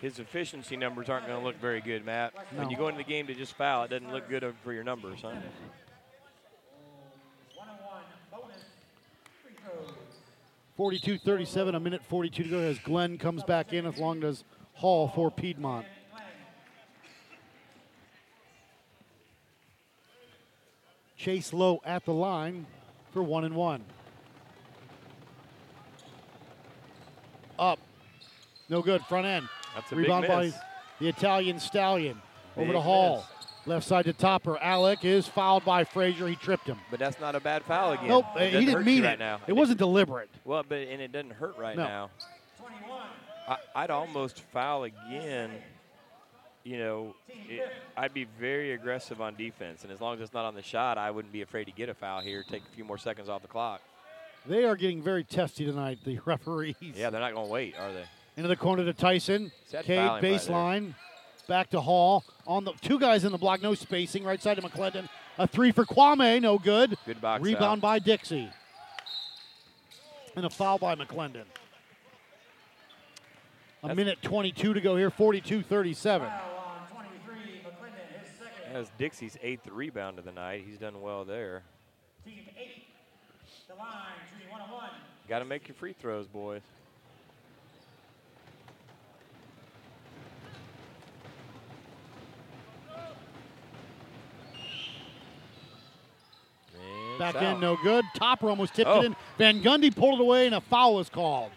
[0.00, 2.32] His efficiency numbers aren't going to look very good, Matt.
[2.54, 4.82] When you go into the game to just foul, it doesn't look good for your
[4.82, 5.28] numbers, huh?
[7.54, 8.62] One on one, bonus,
[9.44, 9.90] free throws.
[11.02, 14.42] 42-37, a minute 42 to go as Glenn comes back in, as long as
[14.72, 15.84] Hall for Piedmont.
[21.18, 22.66] Chase Lowe at the line
[23.12, 23.84] for one and one.
[27.58, 27.78] Up.
[28.68, 29.02] No good.
[29.06, 29.48] Front end.
[29.74, 30.54] That's a Rebound big miss.
[30.54, 30.60] by
[31.00, 32.20] the Italian Stallion.
[32.56, 33.16] Over Big to Hall.
[33.16, 33.26] miss.
[33.66, 34.56] Left side to Topper.
[34.58, 36.26] Alec is fouled by Frazier.
[36.26, 36.78] He tripped him.
[36.90, 38.08] But that's not a bad foul again.
[38.08, 39.06] Nope, It he didn't mean you it.
[39.08, 39.40] right now.
[39.46, 40.30] It wasn't deliberate.
[40.44, 41.84] Well, but and it doesn't hurt right No.
[41.84, 42.10] now.
[43.46, 45.50] I, I'd almost foul again.
[46.62, 47.14] You know,
[47.48, 50.62] it, I'd be very aggressive on defense, and as long as it's not on the
[50.62, 52.44] shot, I wouldn't be afraid to get a foul here.
[52.48, 53.80] Take a few more seconds off the clock.
[54.46, 56.74] They are getting very testy tonight, the referees.
[56.80, 58.04] Yeah, they're not going to wait, are they?
[58.36, 59.50] Into the corner to Tyson.
[59.70, 60.94] Cade fouling right baseline.
[61.48, 62.24] Back to Hall.
[62.46, 64.22] On the two guys in the block, no spacing.
[64.22, 65.08] Right side to McClendon.
[65.38, 66.96] A three for Kwame, no good.
[67.06, 67.80] Good box Rebound out.
[67.80, 68.48] by Dixie.
[70.36, 71.44] And a foul by McClendon.
[73.82, 76.28] A minute 22 to go here, 42 37.
[78.72, 80.64] That was Dixie's eighth rebound of the night.
[80.66, 81.62] He's done well there.
[82.24, 82.84] Team eight,
[83.68, 84.10] the line.
[85.28, 86.62] Got to make your free throws, boys.
[97.20, 97.42] Back out.
[97.54, 98.04] in, no good.
[98.16, 99.02] Topper almost tipped oh.
[99.02, 99.16] it in.
[99.38, 101.50] Van Gundy pulled it away, and a foul was called.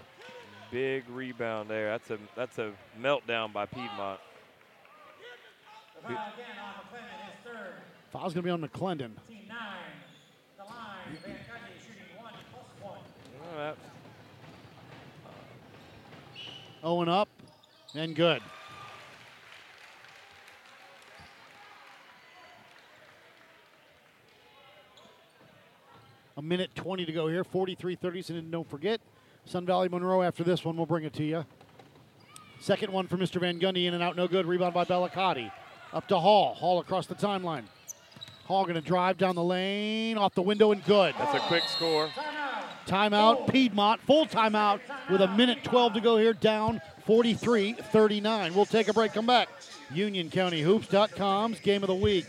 [0.74, 1.91] Big rebound there.
[1.91, 4.19] That's a that's a meltdown by Piedmont.
[5.95, 7.74] The foul again on McClendon, his third.
[8.11, 9.11] Foul's going to be on McClendon.
[9.30, 9.93] Team nine.
[10.57, 10.74] The line.
[11.24, 11.36] Van
[11.80, 12.95] shooting one plus
[13.55, 13.76] one.
[16.84, 17.30] Owen up,
[17.93, 18.41] and good.
[26.36, 28.34] A minute 20 to go here, 43 30.
[28.34, 28.99] And don't forget,
[29.45, 31.45] Sun Valley Monroe after this one, we'll bring it to you.
[32.59, 33.39] Second one for Mr.
[33.39, 34.45] Van Gundy, in and out, no good.
[34.45, 35.51] Rebound by Bellicotti.
[35.91, 36.53] Up to Hall.
[36.53, 37.63] Hall across the timeline.
[38.45, 41.13] Hall going to drive down the lane, off the window, and good.
[41.17, 42.09] that's a quick score.
[42.85, 48.53] Timeout, Piedmont, full timeout with a minute 12 to go here, down 43 39.
[48.53, 49.49] We'll take a break, come back.
[49.93, 52.25] UnionCountyHoops.com's game of the week.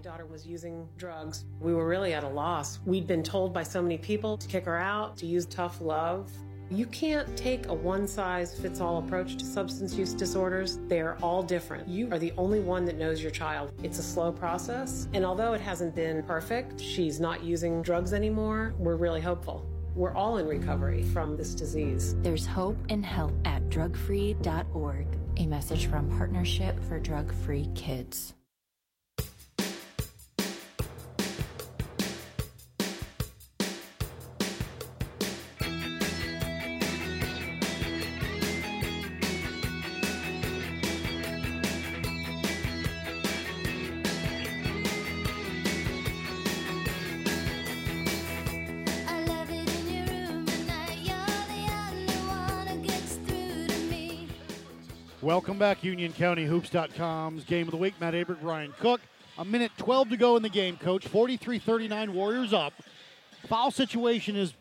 [0.00, 1.44] My daughter was using drugs.
[1.60, 2.80] We were really at a loss.
[2.86, 6.32] We'd been told by so many people to kick her out, to use tough love.
[6.70, 10.78] You can't take a one size fits all approach to substance use disorders.
[10.88, 11.86] They are all different.
[11.86, 13.72] You are the only one that knows your child.
[13.82, 18.72] It's a slow process, and although it hasn't been perfect, she's not using drugs anymore.
[18.78, 19.66] We're really hopeful.
[19.94, 22.16] We're all in recovery from this disease.
[22.22, 25.06] There's hope and help at drugfree.org.
[25.36, 28.32] A message from Partnership for Drug Free Kids.
[55.22, 57.92] Welcome back, UnionCountyHoops.com's game of the week.
[58.00, 59.02] Matt Aber, Ryan Cook.
[59.36, 61.06] A minute 12 to go in the game, coach.
[61.06, 62.72] 43 39, Warriors up.
[63.46, 64.54] Foul situation is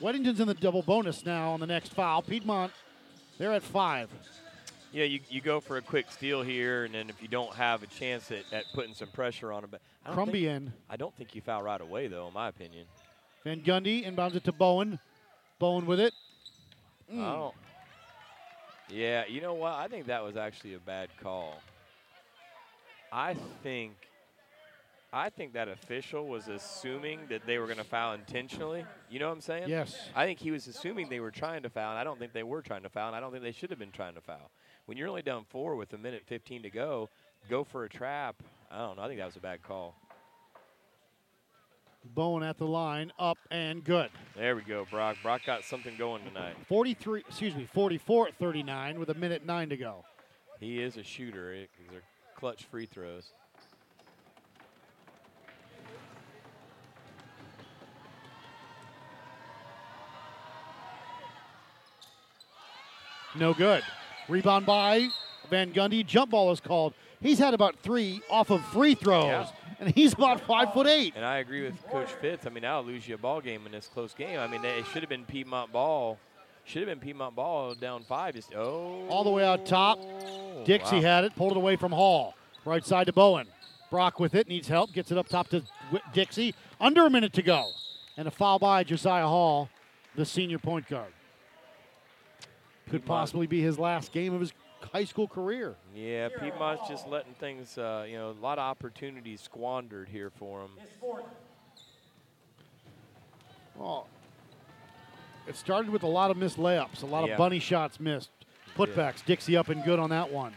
[0.00, 2.22] Weddington's in the double bonus now on the next foul.
[2.22, 2.72] Piedmont,
[3.38, 4.10] they're at five.
[4.92, 7.84] Yeah, you, you go for a quick steal here, and then if you don't have
[7.84, 10.72] a chance at, at putting some pressure on them, but I don't Crumby think, in.
[10.90, 12.86] I don't think you foul right away, though, in my opinion.
[13.44, 14.98] Van Gundy inbounds it to Bowen.
[15.60, 16.12] Bowen with it.
[17.12, 17.54] I don't.
[18.88, 19.72] Yeah, you know what?
[19.74, 21.60] I think that was actually a bad call.
[23.12, 23.92] I think.
[25.12, 28.84] I think that official was assuming that they were going to foul intentionally.
[29.08, 29.68] You know what I'm saying?
[29.68, 29.96] Yes.
[30.12, 32.42] I think he was assuming they were trying to foul, and I don't think they
[32.42, 34.50] were trying to foul, and I don't think they should have been trying to foul.
[34.86, 37.10] When you're only down four with a minute 15 to go,
[37.48, 38.42] go for a trap.
[38.72, 39.04] I don't know.
[39.04, 39.94] I think that was a bad call.
[42.04, 44.10] Bowen at the line, up and good.
[44.36, 45.16] There we go, Brock.
[45.22, 46.54] Brock got something going tonight.
[46.68, 50.04] 43, excuse me, 44 39 with a minute nine to go.
[50.60, 51.52] He is a shooter.
[51.54, 52.02] eh, 'cause they're
[52.36, 53.32] clutch free throws.
[63.34, 63.82] No good.
[64.28, 65.08] Rebound by
[65.50, 66.06] Van Gundy.
[66.06, 66.94] Jump ball is called.
[67.24, 69.48] He's had about three off of free throws, Yeah.
[69.80, 71.14] and he's about five foot eight.
[71.16, 72.46] And I agree with Coach Fitz.
[72.46, 74.38] I mean, that'll lose you a ball game in this close game.
[74.38, 76.18] I mean, it should have been Piedmont ball.
[76.66, 78.34] Should have been Piedmont ball down five.
[78.34, 79.98] Just oh, All the way out top.
[80.66, 81.02] Dixie wow.
[81.02, 82.34] had it, pulled it away from Hall.
[82.66, 83.46] Right side to Bowen.
[83.90, 85.62] Brock with it, needs help, gets it up top to
[86.12, 86.54] Dixie.
[86.78, 87.70] Under a minute to go.
[88.18, 89.70] And a foul by Josiah Hall,
[90.14, 91.12] the senior point guard.
[92.84, 93.06] Could Piedmont.
[93.06, 94.52] possibly be his last game of his
[94.92, 95.74] high school career.
[95.94, 97.76] Yeah, Piedmont's just letting things.
[97.78, 100.70] Uh, you know, a lot of opportunities squandered here for him.
[100.78, 101.24] His fourth.
[103.80, 104.04] Oh,
[105.46, 107.32] it started with a lot of missed layups, a lot Yeah.
[107.32, 108.30] of bunny shots missed.
[108.76, 109.24] Putbacks.
[109.24, 110.52] Dixie up and good on that one.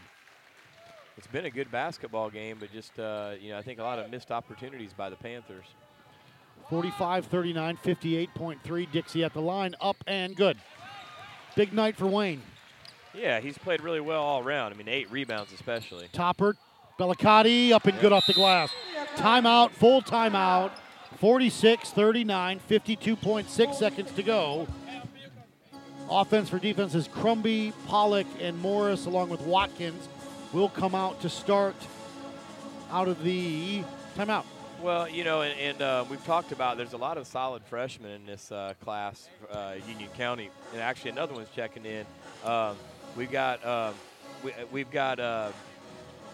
[1.16, 3.98] It's been a good basketball game, but just uh, you know, I think a lot
[3.98, 5.66] of missed opportunities by the Panthers.
[6.70, 8.92] 45 39, 58.3.
[8.92, 10.56] Dixie at the line, up and good.
[11.56, 12.42] Big night for Wayne.
[13.14, 14.72] Yeah, he's played really well all around.
[14.72, 16.08] I mean, eight rebounds especially.
[16.12, 16.56] Topper,
[16.98, 18.70] Bellicotti up and good off the glass.
[19.16, 20.70] Timeout, full timeout.
[21.18, 24.68] 46 39, 52.6 seconds to go.
[26.10, 30.08] Offense for defense is Crumby, Pollock, and Morris, along with Watkins,
[30.52, 31.74] will come out to start
[32.90, 33.82] out of the
[34.16, 34.44] timeout.
[34.80, 38.12] Well, you know, and, and uh, we've talked about there's a lot of solid freshmen
[38.12, 42.06] in this uh, class, uh, Union County, and actually another one's checking in.
[42.44, 42.76] Um,
[43.18, 43.94] we've got um,
[44.44, 45.50] we, we've got uh,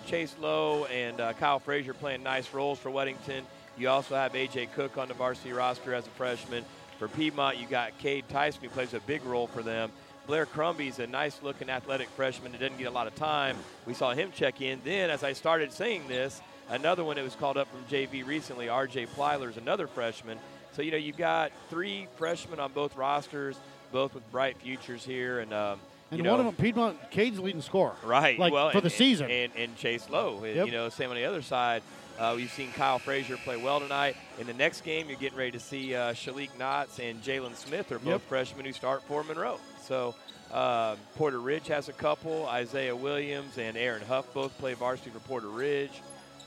[0.06, 3.42] Chase Lowe and uh, Kyle Frazier playing nice roles for Weddington.
[3.78, 6.64] You also have AJ Cook on the varsity roster as a freshman.
[6.98, 9.90] For Piedmont, you got Cade Tyson who plays a big role for them.
[10.26, 13.56] Blair Crumby's a nice looking athletic freshman that doesn't get a lot of time.
[13.84, 14.80] We saw him check in.
[14.84, 18.68] Then, as I started saying this, another one that was called up from JV recently,
[18.68, 19.06] R.J.
[19.06, 20.38] Plyler's another freshman.
[20.72, 23.56] So you know you've got three freshmen on both rosters,
[23.90, 25.80] both with bright futures here, and um,
[26.14, 27.94] And you know, one of them, Piedmont, Cade's leading scorer.
[28.04, 28.38] Right.
[28.38, 29.30] Like well, for and- the season.
[29.30, 30.38] And, and Chase Lowe.
[30.42, 30.66] Uh, Yep.
[30.66, 31.82] You know, same on the other side.
[32.18, 34.16] Uh, we've seen Kyle Frazier play well tonight.
[34.38, 37.90] In the next game, you're getting ready to see uh, Shalik Knotts and Jalen Smith
[37.90, 38.28] are both Yep.
[38.28, 39.58] freshmen who start for Monroe.
[39.82, 40.14] So
[40.52, 42.46] uh, Porter Ridge has a couple.
[42.46, 46.02] Isaiah Williams and Aaron Huff both play varsity for Porter Ridge.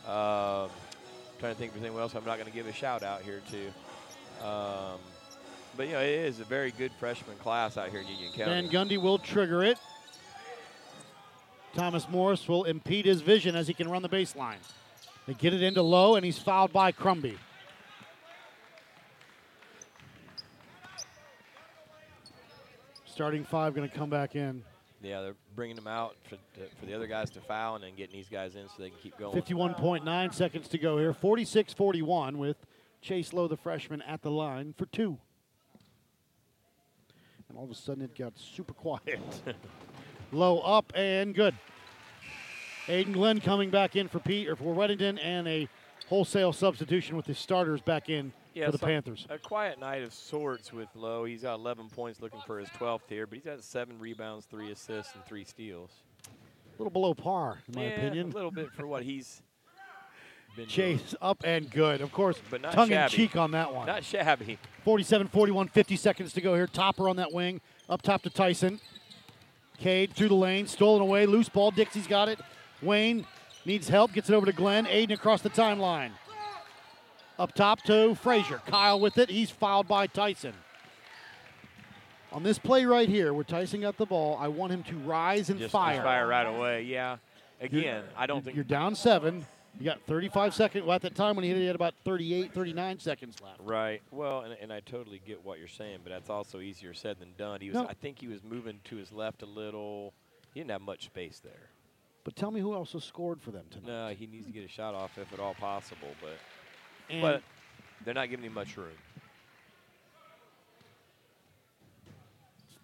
[0.08, 0.70] Uh,
[1.40, 3.42] trying to think there's anyone else I'm not going to give a shout out here
[3.52, 4.48] to.
[4.48, 5.00] Um,
[5.78, 8.52] but you know, it is a very good freshman class out here in Union County.
[8.52, 9.78] Van Gundy will trigger it.
[11.76, 14.58] Thomas Morris will impede his vision as he can run the baseline.
[15.28, 17.38] They get it into Lowe, and he's fouled by Crumby.
[23.06, 24.64] Starting five going to come back in.
[25.02, 26.38] Yeah, they're bringing them out for,
[26.80, 29.00] for the other guys to foul and then getting these guys in so they can
[29.00, 29.40] keep going.
[29.40, 31.14] 51.9 seconds to go here.
[31.14, 32.58] 46 41 with
[33.02, 35.20] Chase Lowe, the freshman, at the line for two.
[37.58, 39.20] All of a sudden it got super quiet.
[40.32, 41.56] Lowe up and good.
[42.86, 45.68] Aiden Glenn coming back in for Pete or for Weddington and a
[46.08, 48.32] wholesale substitution with his starters back in
[48.64, 49.26] for the Panthers.
[49.32, 51.26] A quiet night of sorts with Lowe.
[51.26, 54.72] He's got 11 points looking for his 12th here, but he's got seven rebounds, three
[54.72, 55.90] assists, and three steals.
[56.28, 58.32] A little below par, in my yeah, opinion.
[58.32, 59.42] A little bit for what he's
[60.58, 60.98] been doing.
[61.00, 62.02] Chase up and good.
[62.02, 63.14] Of course, But not tongue in shabby.
[63.16, 63.88] cheek on that one.
[63.88, 64.60] Not shabby.
[64.84, 66.68] 47 41, 50 seconds to go here.
[66.68, 67.62] Topper on that wing.
[67.90, 68.80] Up top to Tyson.
[69.80, 71.26] Cade through the lane, stolen away.
[71.26, 71.72] Loose ball.
[71.72, 72.40] Dixie's got it.
[72.82, 73.26] Wayne
[73.66, 74.12] needs help.
[74.14, 74.86] Gets it over to Glenn.
[74.88, 76.12] Aiden across the timeline.
[77.40, 78.60] Up top to Frazier.
[78.66, 79.30] Kyle with it.
[79.30, 80.54] He's fouled by Tyson.
[82.32, 85.50] On this play right here, where Tyson got the ball, I want him to rise
[85.50, 86.02] and Just fire.
[86.02, 86.84] fire right away.
[86.84, 87.18] Yeah.
[87.62, 89.46] You're- Again, I don't you're- think you're down seven.
[89.80, 90.86] You got 35 seconds.
[90.86, 93.60] Well, at that time when he hit it, he had about 38, 39 seconds left.
[93.64, 94.02] Right.
[94.12, 97.30] Well, and, and I totally get what you're saying, but that's also easier said than
[97.38, 97.62] done.
[97.62, 97.86] He was, No.
[97.88, 100.14] I think he was moving to his left a little.
[100.54, 101.70] He didn't have much space there.
[102.24, 103.88] But tell me who else has scored for them tonight.
[103.88, 106.38] No, he needs to get a shot off if at all possible, but
[107.10, 107.44] And- but
[108.04, 108.90] they're not giving him much room.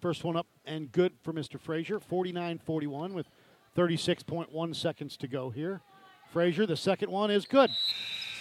[0.00, 1.58] First one up and good for Mr.
[1.58, 1.98] Frazier.
[1.98, 3.26] 49 41 with
[3.76, 5.80] 36.1 seconds to go here.
[6.34, 7.70] Frazier, the second one is good.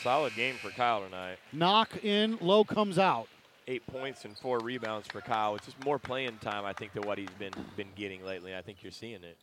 [0.02, 1.38] Solid game for Kyle tonight.
[1.52, 3.28] Knock in, low comes out.
[3.68, 5.56] Eight points and four rebounds for Kyle.
[5.56, 8.56] It's just more playing time, I think, than what he's been been getting lately.
[8.56, 9.38] I think you're seeing it.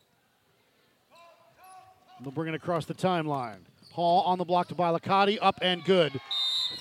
[2.20, 3.60] They'll bring it across the timeline.
[3.92, 6.20] Hall on the block to Bellicotti, up and good.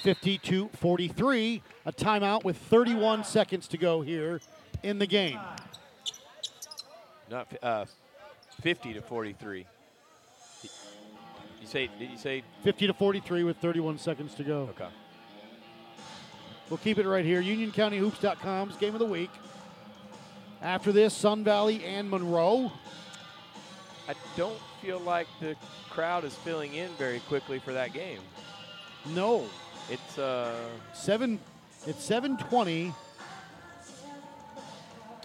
[0.01, 1.61] 52 43.
[1.85, 4.41] A timeout with 31 seconds to go here
[4.81, 5.39] in the game.
[7.29, 7.85] Not uh,
[8.59, 9.67] 50 to 43.
[11.69, 11.87] Say?
[11.99, 12.41] Did you say?
[12.63, 14.61] 50 to 43 with 31 seconds to go.
[14.71, 14.87] Okay.
[16.67, 17.43] We'll keep it right here.
[17.43, 19.29] UnionCountyHoops.com's game of the week.
[20.63, 22.71] After this, Sun Valley and Monroe.
[24.07, 25.55] I don't feel like the
[25.91, 28.19] crowd is filling in very quickly for that game.
[29.13, 29.45] No.
[29.91, 30.55] It's uh
[30.93, 31.39] Seven.
[31.85, 32.91] It's 720.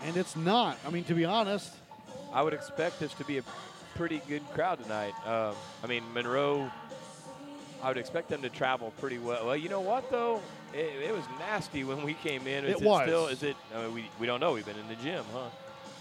[0.02, 0.76] And it's not.
[0.86, 1.72] I mean, to be honest,
[2.34, 3.42] I would expect this to be a
[3.94, 5.14] pretty good crowd tonight.
[5.26, 6.70] Um, I mean, Monroe.
[7.82, 9.44] I would expect them to travel pretty well.
[9.44, 10.40] Well, you know what though?
[10.72, 12.64] It, it was nasty when we came in.
[12.64, 13.02] Is It was.
[13.02, 13.56] Still, is it?
[13.74, 14.52] I mean, we, we don't know.
[14.54, 15.22] We've been in the gym,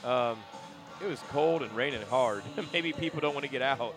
[0.03, 0.32] huh?
[0.32, 0.38] Um,
[1.02, 2.44] it was cold and raining hard.
[2.74, 3.94] Maybe people don't want to get out.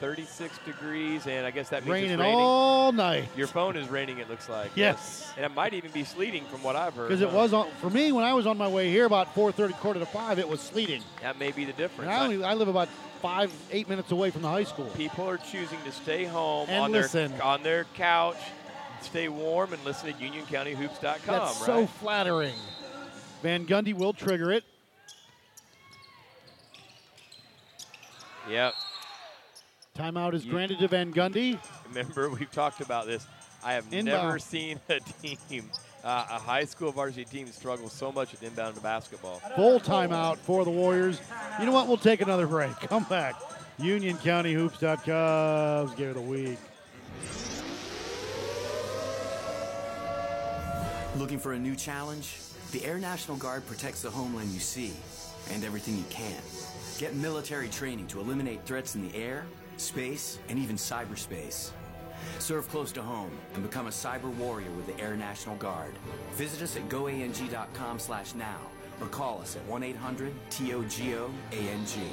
[0.00, 2.36] 36 degrees, and I guess that means raining it's raining.
[2.36, 3.28] all night.
[3.36, 4.18] Your phone is raining.
[4.18, 4.70] It looks like.
[4.74, 5.32] Yes.
[5.36, 7.08] And it might even be sleeting from what I've heard.
[7.08, 7.36] Because it huh?
[7.36, 10.06] was on for me when I was on my way here about 4:30, quarter to
[10.06, 10.38] five.
[10.38, 11.02] It was sleeting.
[11.22, 12.10] That may be the difference.
[12.10, 12.88] I, only, I live about
[13.20, 14.86] five, eight minutes away from the high school.
[14.96, 17.32] People are choosing to stay home And on listen.
[17.32, 18.38] their on their couch,
[19.02, 21.20] stay warm, and listen to UnionCountyHoops.com.
[21.26, 21.66] That's right?
[21.66, 22.54] so flattering.
[23.42, 24.64] Van Gundy will trigger it.
[28.48, 28.74] Yep.
[30.00, 31.58] Timeout is You- granted to Van Gundy.
[31.88, 33.24] Remember, we've talked about this.
[33.62, 34.06] I have Inbound.
[34.26, 35.00] never seen a
[35.48, 35.70] team,
[36.02, 39.40] uh, a high school varsity team, struggle so much with inbound basketball.
[39.54, 41.20] Full timeout for the Warriors.
[41.58, 41.86] You know what?
[41.86, 42.74] We'll take another break.
[42.80, 43.34] Come back.
[43.78, 46.56] UnionCountyHoops.com's game of the week.
[51.16, 52.36] Looking for a new challenge?
[52.72, 54.92] The Air National Guard protects the homeland you see
[55.52, 56.36] and everything you can.
[56.98, 59.44] Get military training to eliminate threats in the air,
[59.80, 61.70] space, and even cyberspace.
[62.38, 65.92] Serve close to home and become a cyber warrior with the Air National Guard.
[66.32, 68.60] Visit us at goang.com slash now
[69.00, 72.10] or call us at 1-800-TOGO-ANG.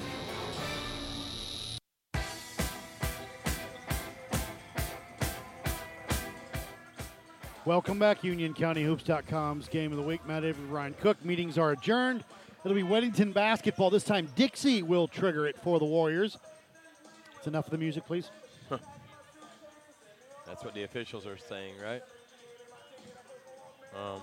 [7.66, 10.26] Welcome back, UnionCountyHoops.com's Game of the Week.
[10.26, 11.24] Matt Avery, Ryan Cook.
[11.26, 12.24] Meetings are adjourned.
[12.64, 13.90] It'll be Weddington basketball.
[13.90, 16.38] This time, Dixie will trigger it for the Warriors.
[17.38, 18.30] It's enough of the music, please.
[20.46, 22.02] That's what the officials are saying, right?
[23.96, 24.22] Um,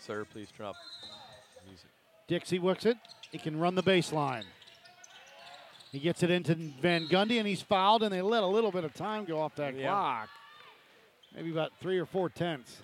[0.00, 0.76] sir, please drop
[1.66, 1.88] music.
[2.28, 2.96] Dixie works it.
[3.30, 4.44] He can run the baseline.
[5.92, 8.84] He gets it into Van Gundy, and he's fouled, and they let a little bit
[8.84, 9.88] of time go off that Yeah.
[9.88, 10.28] clock.
[11.34, 12.80] Maybe about three or four tenths.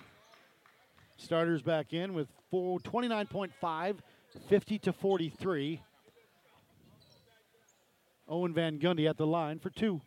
[1.17, 3.97] Starters back in with four, 29.5,
[4.47, 5.81] 50 to 43.
[8.27, 10.01] Owen Van Gundy at the line for two.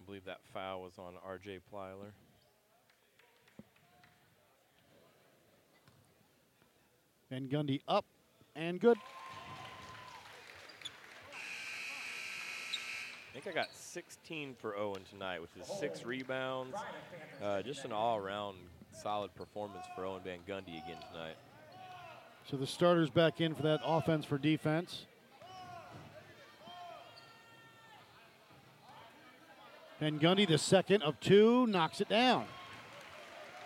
[0.00, 1.60] I believe that foul was on R.J.
[1.72, 2.12] Plyler.
[7.30, 8.04] Van Gundy up
[8.56, 8.96] and good.
[13.30, 16.76] I think I got 16 for Owen tonight with his six rebounds.
[17.42, 18.56] Uh, just an all-around
[18.92, 21.36] solid performance for Owen Van Gundy again tonight.
[22.50, 25.04] So the starters back in for that offense for defense.
[30.00, 32.46] Van Gundy, the second of two, knocks it down.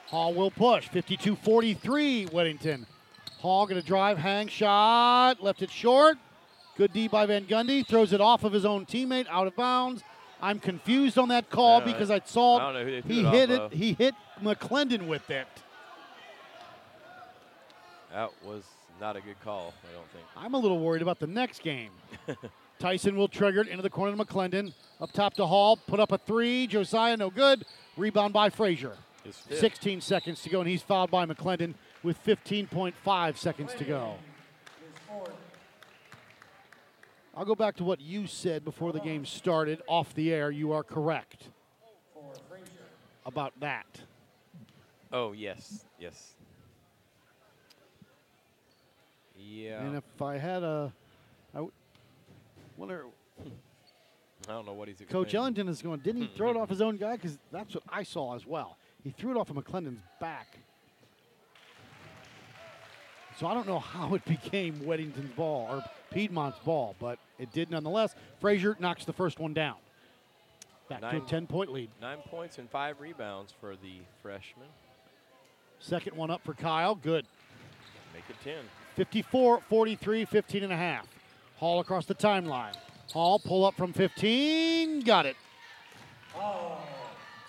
[0.06, 0.88] Hall will push.
[0.88, 2.86] 52 43, Weddington.
[3.40, 6.16] Hall going to drive, hang shot, left it short.
[6.76, 7.86] Good D by Van Gundy.
[7.86, 10.02] Throws it off of his own teammate, out of bounds.
[10.40, 13.20] I'm confused on that call Yeah, because I saw I don't know who they he
[13.20, 13.60] it off hit it.
[13.60, 13.72] of.
[13.72, 15.46] He hit McClendon with it.
[18.12, 18.64] That was
[19.00, 20.24] not a good call, I don't think.
[20.36, 21.90] I'm a little worried about the next game.
[22.82, 24.72] Tyson will trigger it into the corner to McClendon.
[25.00, 25.76] Up top to Hall.
[25.76, 26.66] Put up a three.
[26.66, 27.64] Josiah, no good.
[27.96, 28.96] Rebound by Frazier.
[29.60, 34.16] 16 seconds to go, and he's fouled by McClendon with 15.5 seconds to go.
[37.36, 40.50] I'll go back to what you said before the game started off the air.
[40.50, 41.50] You are correct
[43.24, 43.86] about that.
[45.12, 46.32] Oh, yes, yes.
[49.38, 49.84] Yeah.
[49.84, 50.92] And if I had a,
[51.54, 51.72] I w-
[52.76, 53.06] wonder,
[53.42, 53.48] hmm.
[54.48, 55.34] I don't know what he's Coach.
[55.34, 57.16] Ellington is going, didn't he throw it off his own guy?
[57.16, 58.76] Because that's what I saw as well.
[59.04, 60.58] He threw it off of McClendon's back.
[63.38, 67.70] So I don't know how it became Weddington's ball or Piedmont's ball, but it did
[67.70, 68.14] nonetheless.
[68.40, 69.76] Frazier knocks the first one down.
[70.88, 71.90] Back to a 10 point lead.
[72.00, 74.68] Nine points and five rebounds for the freshman.
[75.78, 76.94] Second one up for Kyle.
[76.94, 77.26] Good.
[78.12, 78.56] Make it 10.
[78.96, 81.06] 54 43, 15 and a half.
[81.62, 82.74] Hall across the timeline.
[83.12, 85.02] Hall pull up from 15.
[85.02, 85.36] Got it.